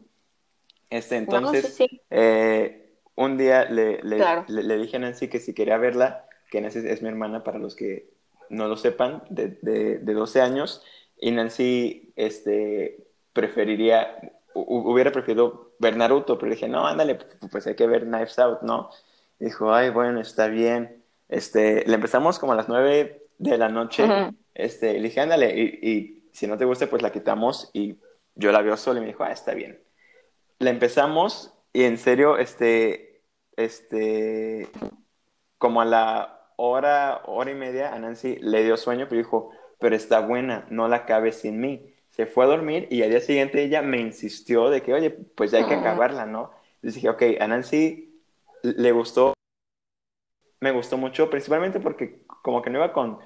[0.88, 1.78] Este, entonces,
[2.10, 6.80] eh, un día le, le, le, dije a Nancy que si quería verla, que Nancy
[6.86, 8.10] es mi hermana para los que
[8.48, 10.82] no lo sepan, de, de, de 12 años,
[11.18, 14.18] y Nancy este, preferiría,
[14.54, 17.18] hubiera preferido ver Naruto, pero dije, no, ándale,
[17.50, 18.90] pues hay que ver Knives Out, ¿no?
[19.38, 21.01] dijo, ay, bueno, está bien.
[21.32, 24.04] Este, le empezamos como a las nueve de la noche,
[24.52, 27.96] este, le dije, ándale, y, y, si no te gusta, pues la quitamos, y
[28.34, 29.82] yo la veo sola y me dijo, ah, está bien.
[30.58, 33.22] La empezamos, y en serio, este,
[33.56, 34.68] este,
[35.56, 39.96] como a la hora, hora y media, a Nancy le dio sueño, pero dijo, pero
[39.96, 41.94] está buena, no la cabe sin mí.
[42.10, 45.50] Se fue a dormir y al día siguiente ella me insistió de que, oye, pues
[45.50, 46.50] ya hay que acabarla, ¿no?
[46.74, 48.20] Entonces dije, ok, a Nancy
[48.62, 49.32] le gustó,
[50.62, 53.18] me gustó mucho, principalmente porque como que no iba con,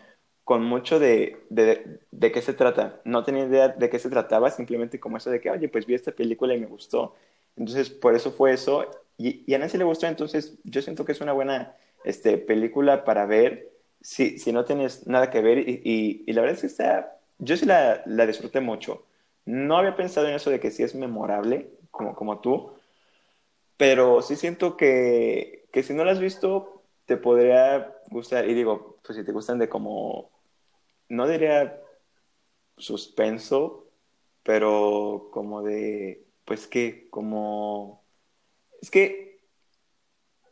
[0.42, 3.02] con mucho de, de, de, qué se trata.
[3.04, 5.94] No tenía idea de qué se trataba, simplemente como eso de que, oye, pues vi
[5.94, 7.14] esta película y me gustó.
[7.56, 8.90] Entonces, por eso fue eso.
[9.18, 13.04] Y, y a Nancy le gustó, entonces yo siento que es una buena este, película
[13.04, 13.70] para ver
[14.00, 15.58] si, si no tienes nada que ver.
[15.58, 19.04] Y, y, la verdad es que está, yo sí la, la, disfruté mucho.
[19.44, 22.72] No había pensado en eso de que sí es memorable, como, como tú,
[23.76, 26.75] pero sí siento que, que si no la has visto,
[27.06, 28.48] te podría gustar.
[28.48, 30.30] Y digo, pues si te gustan de como,
[31.08, 31.80] no diría
[32.76, 33.86] suspenso,
[34.42, 38.04] pero como de, pues que, como,
[38.82, 39.40] es que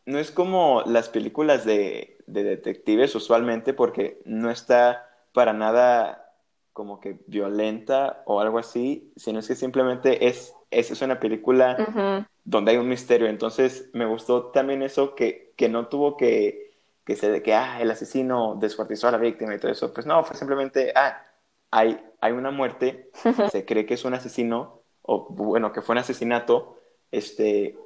[0.06, 6.32] no es como las películas de de detectives usualmente porque no está para nada
[6.72, 12.72] como que violenta o algo así, sino es que simplemente es, es, una película donde
[12.72, 13.26] hay un misterio.
[13.26, 16.64] Entonces me gustó también eso que, que no tuvo que,
[17.04, 19.92] que ser de que, ah, el asesino descuartizó a la víctima y todo eso.
[19.92, 21.22] Pues no, fue simplemente, ah,
[21.70, 23.10] hay, hay una muerte,
[23.50, 26.78] se cree que es un asesino, o bueno, que fue un asesinato,
[27.10, 27.76] este,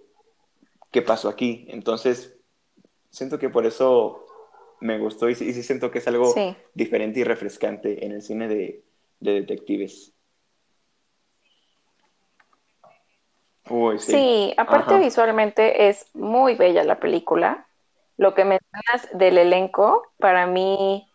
[0.91, 1.67] ¿qué pasó aquí?
[1.69, 2.37] Entonces,
[3.11, 4.25] siento que por eso
[4.81, 6.33] me gustó y, sí siento que es algo
[6.75, 8.85] diferente y refrescante en el cine de,
[9.21, 10.15] detectives.
[13.99, 14.55] Sí.
[14.57, 17.67] aparte visualmente es muy bella la película.
[18.17, 21.09] Lo que mencionas del elenco, para mí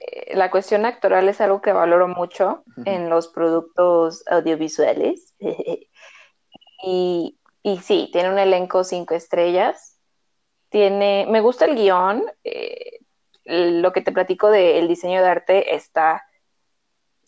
[0.00, 5.34] eh, la cuestión actoral es algo que valoro mucho en los productos audiovisuales.
[6.82, 9.94] y, y sí, tiene un elenco cinco estrellas
[10.74, 12.98] tiene, me gusta el guion, eh,
[13.44, 16.24] lo que te platico del diseño de arte está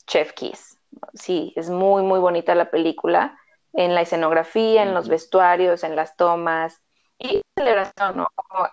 [0.05, 0.81] Chef Kiss.
[1.15, 3.39] Sí, es muy, muy bonita la película,
[3.73, 6.83] en la escenografía, en los vestuarios, en las tomas,
[7.19, 8.29] y celebración, ¿no?
[8.35, 8.69] Como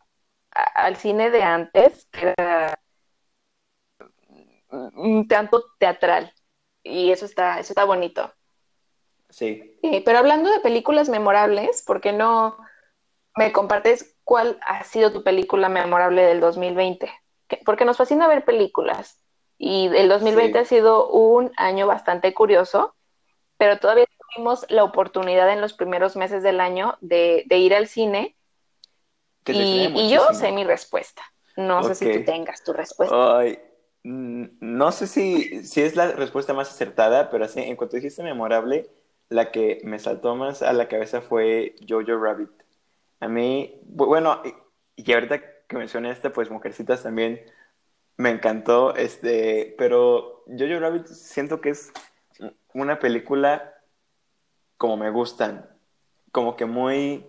[0.51, 2.79] al cine de antes, que era
[4.69, 6.33] un tanto teatral,
[6.83, 8.33] y eso está, eso está bonito.
[9.29, 9.77] Sí.
[9.81, 10.01] sí.
[10.05, 12.57] Pero hablando de películas memorables, ¿por qué no
[13.35, 17.11] me compartes ¿cuál ha sido tu película memorable del 2020?
[17.65, 19.19] Porque nos fascina ver películas
[19.57, 22.95] y el 2020 ha sido un año bastante curioso,
[23.57, 28.35] pero todavía tuvimos la oportunidad en los primeros meses del año de, ir al cine
[29.45, 31.23] y, yo sé mi respuesta.
[31.57, 33.37] No sé si tú tengas tu respuesta.
[33.37, 33.59] Ay,
[34.03, 38.89] no sé si, si es la respuesta más acertada, pero así, en cuanto dijiste memorable,
[39.29, 42.49] la que me saltó más a la cabeza fue Jojo Rabbit.
[43.19, 44.41] A mí, bueno,
[44.95, 47.41] y, ahorita que mencioné este, pues Mujercitas también
[48.17, 51.91] me encantó, este, pero Jojo Rabbit siento que es
[52.73, 53.72] una película
[54.83, 55.65] como me gustan,
[56.33, 57.25] como que muy,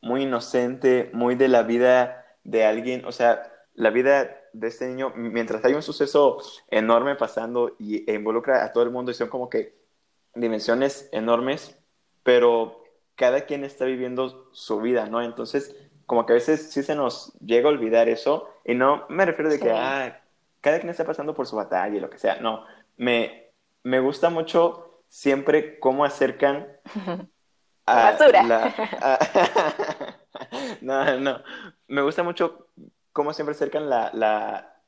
[0.00, 5.12] muy inocente, muy de la vida de alguien, o sea, la vida de este niño,
[5.14, 6.38] mientras hay un suceso
[6.70, 9.76] enorme pasando y, e involucra a todo el mundo y son como que
[10.34, 11.78] dimensiones enormes,
[12.22, 12.82] pero
[13.14, 15.20] cada quien está viviendo su vida, ¿no?
[15.20, 15.76] Entonces,
[16.06, 19.50] como que a veces sí se nos llega a olvidar eso, y no me refiero
[19.50, 20.22] de que, ah,
[20.62, 22.64] cada quien está pasando por su batalla y lo que sea, no,
[22.96, 23.50] me,
[23.82, 26.66] me gusta mucho siempre cómo acercan
[27.86, 28.42] a Basura.
[28.42, 30.18] la...
[30.80, 31.42] no, no,
[31.88, 32.68] me gusta mucho
[33.12, 34.82] cómo siempre acercan la, la,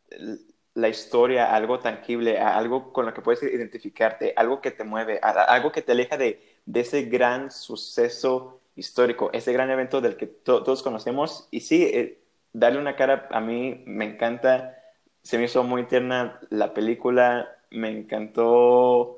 [0.75, 4.85] la historia a algo tangible, a algo con lo que puedes identificarte, algo que te
[4.85, 10.19] mueve, algo que te aleja de de ese gran suceso histórico, ese gran evento del
[10.19, 11.49] que todos conocemos.
[11.51, 12.21] Y sí, eh,
[12.53, 14.77] darle una cara a mí me encanta,
[15.23, 19.18] se me hizo muy tierna la película, me encantó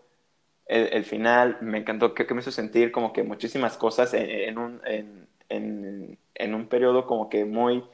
[0.71, 6.19] el, final, me encantó que, me hizo sentir como que muchísimas cosas en, un, en,
[6.35, 7.85] en, un periodo como que muy,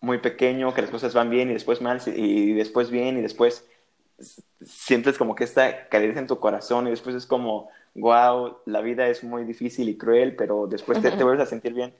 [0.00, 3.66] muy pequeño, que las cosas van bien y después mal, y después bien y después
[4.60, 9.08] sientes como que esta calidez en tu corazón y después es como, wow, la vida
[9.08, 11.94] es muy difícil y cruel, pero después te, te vuelves a sentir bien.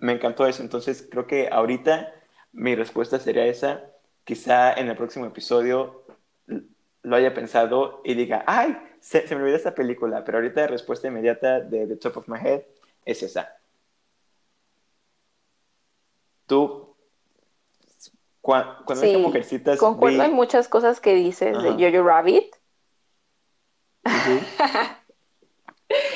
[0.00, 2.10] Me encantó eso, entonces creo que ahorita
[2.52, 3.84] mi respuesta sería esa.
[4.24, 6.06] Quizá en el próximo episodio
[7.06, 11.06] lo haya pensado y diga, ay, se, me olvidó esta película, pero ahorita la respuesta
[11.06, 12.62] inmediata de The Top of My Head
[13.04, 13.56] es esa.
[16.46, 16.96] Tú,
[18.40, 19.78] cuando, cuando sí, mujercitas...
[19.78, 22.56] Concuerdo en muchas cosas que dices de Jojo Rabbit.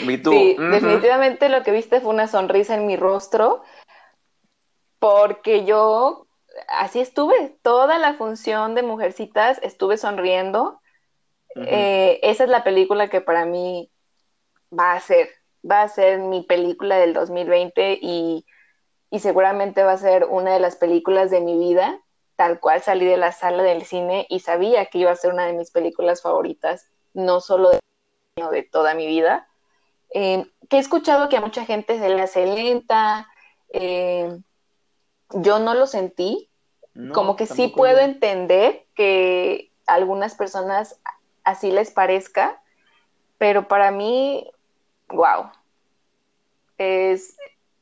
[0.00, 3.62] Sí, definitivamente lo que viste fue una sonrisa en mi rostro,
[4.98, 6.26] porque yo
[6.66, 10.79] así estuve, toda la función de Mujercitas estuve sonriendo.
[11.56, 13.90] Eh, esa es la película que para mí
[14.76, 15.28] va a ser,
[15.68, 18.46] va a ser mi película del 2020 y,
[19.10, 22.00] y seguramente va a ser una de las películas de mi vida,
[22.36, 25.46] tal cual salí de la sala del cine y sabía que iba a ser una
[25.46, 27.80] de mis películas favoritas, no solo de,
[28.50, 29.48] de toda mi vida.
[30.12, 33.28] Eh, que he escuchado que a mucha gente se le hace lenta,
[33.72, 34.38] eh,
[35.30, 36.48] yo no lo sentí,
[37.12, 41.00] como que sí puedo entender que algunas personas
[41.44, 42.60] así les parezca,
[43.38, 44.50] pero para mí,
[45.08, 45.50] wow,
[46.78, 47.36] es,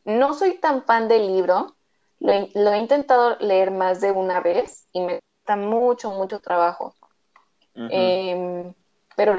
[0.05, 1.75] no soy tan fan del libro,
[2.21, 2.33] lo,
[2.73, 6.95] he intentado leer más de una vez y me cuesta mucho, mucho trabajo.
[7.75, 8.75] Em,
[9.15, 9.37] pero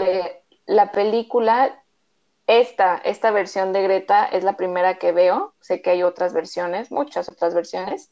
[0.66, 1.84] la película,
[2.48, 6.90] esta, esta versión de Greta es la primera que veo, sé que hay otras versiones,
[6.90, 8.12] muchas otras versiones,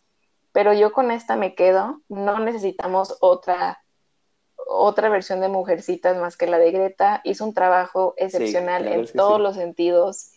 [0.52, 3.82] pero yo con esta me quedo, no necesitamos otra
[4.66, 9.40] otra versión de Mujercitas más que la de Greta, hizo un trabajo excepcional en todos
[9.40, 10.32] los sentidos,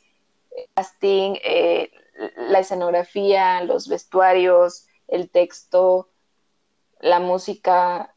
[0.74, 1.90] casting, eh,
[2.36, 6.08] la escenografía, los vestuarios, el texto,
[7.00, 8.14] la música,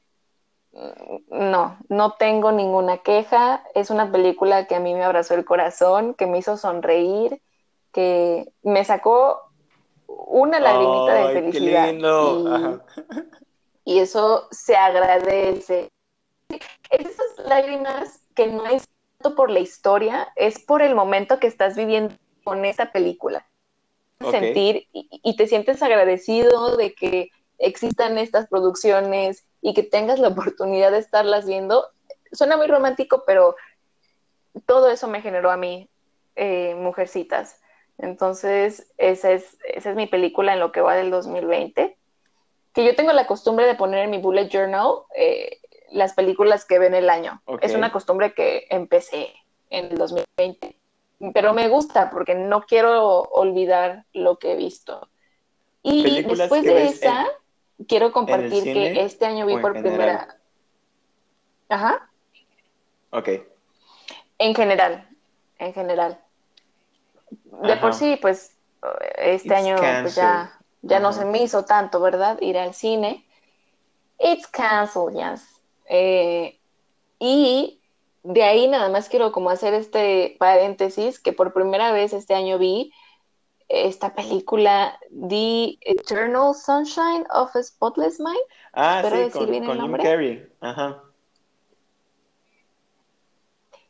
[1.30, 6.16] no, no tengo ninguna queja, es una película que a mí me abrazó el corazón,
[6.16, 7.42] que me hizo sonreír,
[7.92, 9.40] que me sacó
[10.08, 12.82] una lagrimita de felicidad.
[13.86, 15.92] Y, eso se agradece.
[16.90, 18.88] Esas lágrimas que no es
[19.18, 23.48] tanto por la historia, es por el momento que estás viviendo con esa película.
[24.32, 30.92] Sentir y, te sientes agradecido de que existan estas producciones y que tengas la oportunidad
[30.92, 31.86] de estarlas viendo.
[32.32, 33.56] Suena muy romántico, pero
[34.66, 35.90] todo eso me generó a mí,
[36.36, 37.60] eh, Mujercitas.
[37.98, 41.98] Entonces, esa es, esa es mi película en lo que va del 2020.
[42.74, 45.60] Que yo tengo la costumbre de poner en mi bullet journal eh,
[45.94, 47.42] las películas que ven el año.
[47.62, 49.34] Es una costumbre que empecé
[49.70, 50.78] en el 2020.
[51.34, 55.10] Pero me gusta porque no quiero olvidar lo que he visto.
[55.82, 57.26] Y después de esa,
[57.88, 60.38] quiero compartir que este año vi por primera.
[61.70, 62.10] Ajá.
[63.12, 63.30] Ok.
[64.38, 65.08] En general,
[65.60, 66.20] en general
[67.62, 68.56] de por sí, pues
[69.18, 72.40] este año pues, ya, ya no se me hizo tanto, ¿verdad?
[72.42, 73.26] Ir al cine.
[74.20, 75.62] It's canceled, yes.
[75.86, 76.60] Eh,
[77.20, 77.80] y
[78.24, 82.58] de ahí nada más quiero como hacer este paréntesis que por primera vez este año
[82.58, 82.94] vi
[83.70, 88.38] esta película The Eternal Sunshine of a Spotless Mind.
[88.74, 90.48] Ah, sí, con, Jim Carrey.
[90.62, 91.04] Ajá.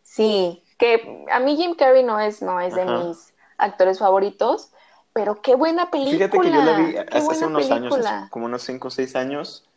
[0.01, 4.71] Sí, que a mí Jim Carrey no es, no es de mis actores favoritos,
[5.11, 6.29] pero qué buena película.
[6.29, 7.95] Fíjate que yo la vi hace, unos años,
[8.29, 9.67] como unos 5 o 6 años.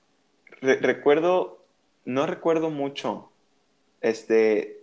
[0.60, 1.55] recuerdo,
[2.06, 3.30] no recuerdo mucho,
[4.00, 4.80] este,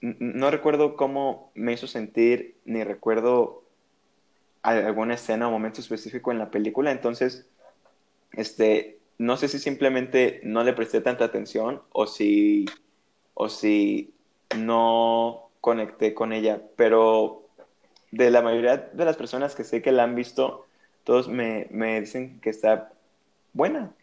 [0.00, 3.64] no recuerdo cómo me hizo sentir, ni recuerdo
[4.62, 7.48] alguna escena o momento específico en la película, entonces,
[8.32, 12.66] este, no sé si simplemente no le presté tanta atención o si,
[13.34, 14.14] o si
[14.56, 17.48] no conecté con ella, pero
[18.10, 20.66] de la mayoría de las personas que sé que la han visto,
[21.04, 21.66] todos me,
[22.00, 22.92] dicen que está
[23.52, 23.94] buena.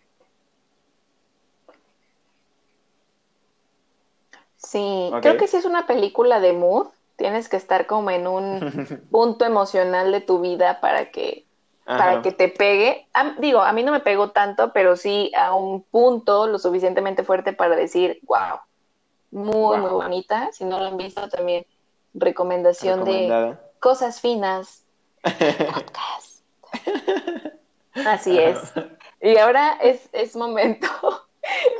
[4.76, 6.88] Sí, creo que si es una película de mood.
[7.15, 8.59] Tienes que estar como en un
[9.09, 11.45] punto emocional de tu vida para que,
[11.86, 13.07] para que te pegue.
[13.38, 17.53] digo, a mí no me pegó tanto, pero sí a un punto lo suficientemente fuerte
[17.53, 18.59] para decir, wow,
[19.32, 20.49] muy, muy bonita.
[20.51, 21.65] Si no lo han visto también,
[22.13, 24.84] recomendación de cosas finas.
[25.23, 26.41] Podcast.
[28.05, 28.73] Así es.
[29.21, 30.89] Y ahora es, es momento.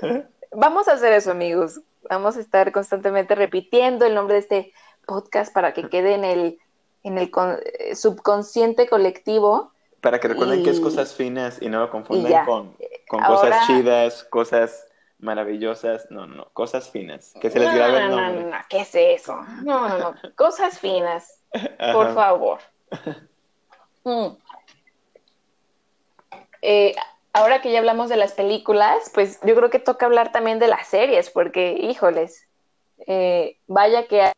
[0.54, 1.82] Vamos a hacer eso, amigos.
[2.10, 4.74] Vamos a estar constantemente repitiendo el nombre de este
[5.06, 6.60] podcast para que quede en el,
[7.04, 9.72] en el eh, subconsciente colectivo.
[10.02, 12.76] Para que recuerden que es cosas finas y no lo confundan con,
[13.08, 14.86] con cosas chidas, cosas
[15.20, 16.08] maravillosas.
[16.12, 17.34] No, no, cosas finas.
[17.42, 18.34] Que se les grabe el nombre.
[18.34, 19.36] No, no, no, ¿qué es eso?
[19.64, 20.16] No, no, no.
[20.36, 21.42] Cosas finas.
[21.94, 22.60] Por favor.
[24.08, 24.38] Mm.
[26.62, 26.96] Eh,
[27.36, 30.68] ahora que ya hablamos de las películas, pues yo creo que toca hablar también de
[30.68, 32.48] las series, porque, híjoles,
[33.08, 34.32] eh, vaya que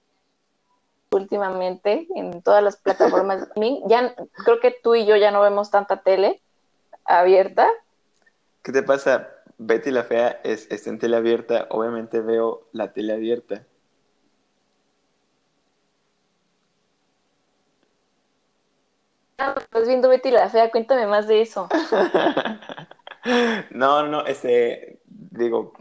[1.11, 3.47] últimamente en todas las plataformas,
[3.85, 6.41] ya creo que tú y yo ya no vemos tanta tele
[7.05, 7.69] abierta.
[8.63, 9.29] ¿Qué te pasa?
[9.59, 13.63] Betty la Fea es, es en tele abierta, obviamente veo la tele abierta.
[19.37, 21.69] Estás viendo Betty la Fea, cuéntame más de eso.
[23.69, 25.73] no, no, este, digo,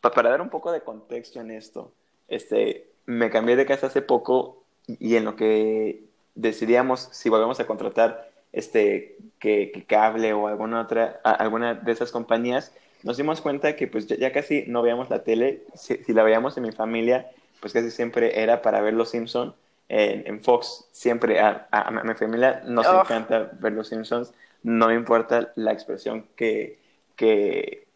[0.00, 1.92] para dar un poco de contexto en esto,
[2.28, 6.04] este, me cambié de casa hace poco y en lo que
[6.36, 12.72] decidíamos si volvemos a contratar este que, cable o alguna otra alguna de esas compañías
[13.02, 16.64] nos dimos cuenta que pues ya, casi no veíamos la tele si, la veíamos en
[16.64, 17.30] mi familia
[17.60, 19.54] pues casi siempre era para ver los Simpsons
[19.90, 24.32] en, Fox siempre a, mi familia nos encanta ver los Simpsons.
[24.62, 26.78] No me importa la expresión que,
[27.16, 27.88] que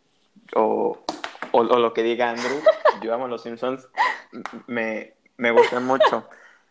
[0.57, 0.99] o,
[1.53, 2.61] o, lo que diga Andrew.
[3.03, 3.87] Yo amo los Simpsons.
[4.67, 6.29] Me, me gustan mucho.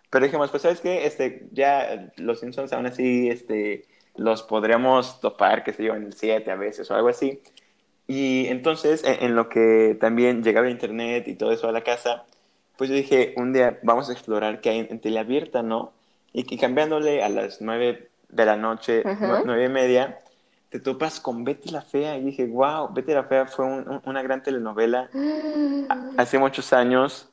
[0.09, 5.63] Pero dijimos pues sabes qué este ya los Simpsons aún así este los podríamos topar
[5.63, 7.41] qué sé yo en el 7 a veces o algo así.
[8.07, 12.25] Y entonces en, lo que también llegaba internet y todo eso a la casa
[12.77, 15.93] pues yo dije, un día vamos a explorar qué hay en, tele abierta, ¿no?
[16.31, 19.03] Y, que cambiándole a las nueve de la noche,
[19.45, 20.19] nueve y media,
[20.69, 22.17] te topas con Betty la Fea.
[22.17, 25.09] Y dije, wow, Betty la Fea fue una gran telenovela.
[26.17, 27.29] Hace muchos años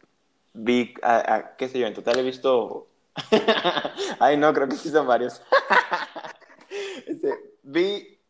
[0.52, 2.86] vi, a, qué sé yo, en total he visto...
[4.20, 5.42] Ay, no, creo que sí son varios.
[7.06, 7.34] Este,
[7.64, 8.20] vi...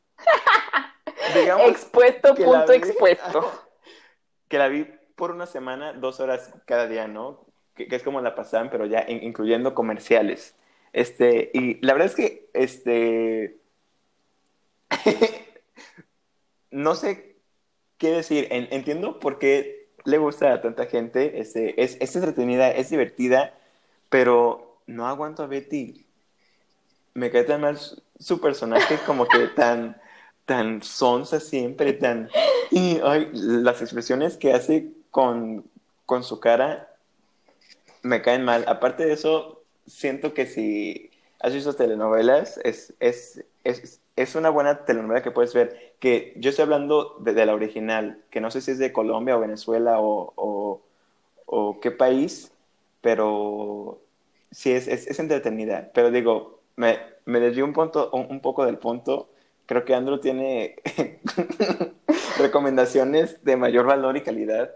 [1.35, 3.67] Digamos expuesto, punto expuesto.
[4.49, 4.87] Que la vi
[5.21, 7.45] por una semana, dos horas cada día, ¿no?
[7.75, 10.57] Que, es como la pasaban, pero ya incluyendo comerciales.
[10.95, 13.61] Este, y la verdad es que, este,
[16.71, 17.37] no sé
[17.99, 18.49] qué decir.
[18.51, 21.39] entiendo por qué le gusta a tanta gente.
[21.39, 23.53] Este, es, es entretenida, es divertida,
[24.09, 26.07] pero no aguanto a Betty.
[27.13, 27.79] Me cae tan mal
[28.19, 30.01] su, personaje, como que tan,
[30.47, 32.31] tan sonsa siempre, tan...
[32.71, 33.01] Y
[33.33, 35.65] las expresiones que hace con,
[36.07, 36.91] con su cara
[38.03, 38.65] me caen mal.
[38.67, 44.85] Aparte de eso, siento que si has visto telenovelas, es, es, es, es una buena
[44.85, 45.95] telenovela que puedes ver.
[45.99, 49.41] Que yo estoy hablando de, la original, que no sé si es de Colombia o
[49.41, 50.83] Venezuela o,
[51.47, 52.53] o, qué país,
[53.01, 54.01] pero
[54.51, 55.91] sí es, es, entretenida.
[55.95, 59.31] Pero digo, me, me desvío un, punto, un, poco del punto.
[59.67, 60.77] Creo que Andrew tiene
[62.39, 64.71] recomendaciones de mayor valor y calidad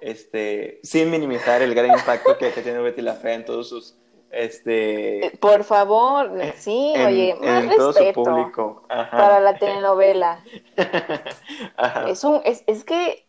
[0.00, 3.96] este, sin minimizar el gran impacto que, que tiene Betty la Fea en todos sus
[4.30, 8.82] este eh, por favor eh, sí oye más respeto público.
[8.88, 10.44] para la telenovela.
[12.06, 13.24] Es un es, es, que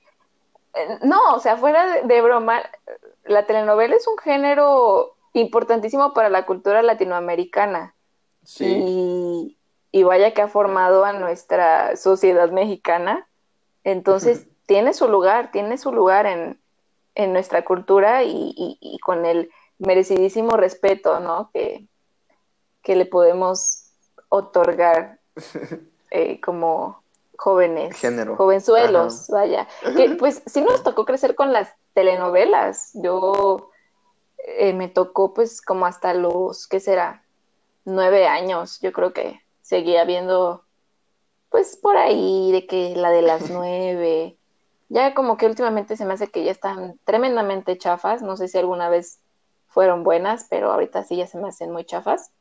[0.74, 2.62] eh, no o sea fuera de, broma
[3.24, 7.96] la telenovela es un género importantísimo para la cultura latinoamericana.
[8.44, 8.66] Sí.
[8.66, 9.58] y,
[9.92, 13.28] y vaya que ha formado a nuestra sociedad mexicana.
[13.84, 16.60] Entonces tiene su lugar, tiene su lugar en,
[17.34, 19.50] nuestra cultura y, con el
[19.80, 21.50] merecidísimo respeto, ¿no?
[21.52, 21.88] Que,
[22.84, 23.90] que le podemos
[24.30, 25.20] otorgar
[26.12, 27.02] eh, como
[27.36, 28.36] jóvenes, Género.
[28.36, 29.68] jovenzuelos, vaya.
[29.98, 32.92] Que, pues sí nos tocó crecer con las telenovelas.
[32.94, 33.72] Yo
[34.38, 37.24] eh, me tocó pues como hasta los, ¿qué será?
[37.86, 40.64] Nueve años, yo creo que seguía viendo
[41.50, 44.39] pues por ahí de que la de las nueve,
[44.90, 48.58] ya como que últimamente se me hace que ya están tremendamente chafas, no sé si
[48.58, 49.20] alguna vez
[49.68, 52.32] fueron buenas, pero ahorita sí ya se me hacen muy chafas.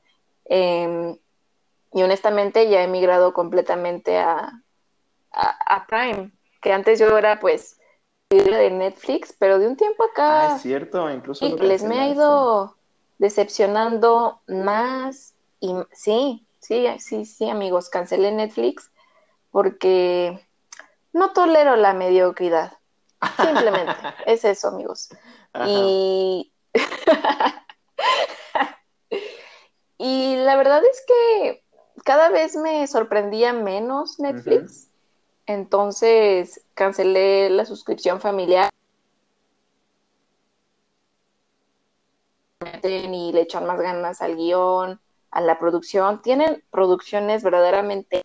[0.46, 1.18] Em,
[1.92, 4.62] y honestamente ya he migrado completamente a,
[5.30, 6.32] a, Prime,
[6.62, 7.78] que antes yo era pues
[8.30, 10.52] de Netflix, pero de un tiempo acá...
[10.52, 11.56] Ah, es cierto, incluso...
[11.56, 12.76] les me ha ido
[13.18, 18.90] decepcionando más y sí, sí, sí, sí, amigos, cancelé Netflix
[19.50, 20.46] porque
[21.12, 22.72] no tolero la mediocridad.
[23.36, 23.92] Simplemente,
[24.26, 25.10] es eso, amigos.
[25.66, 26.52] Y
[29.98, 31.64] Y la verdad es que
[32.04, 34.88] cada vez me sorprendía menos Netflix.
[35.46, 38.70] Entonces cancelé la suscripción familiar.
[42.82, 45.00] Y le echan más ganas al guion,
[45.32, 46.22] a la producción.
[46.22, 48.22] Tienen producciones verdaderamente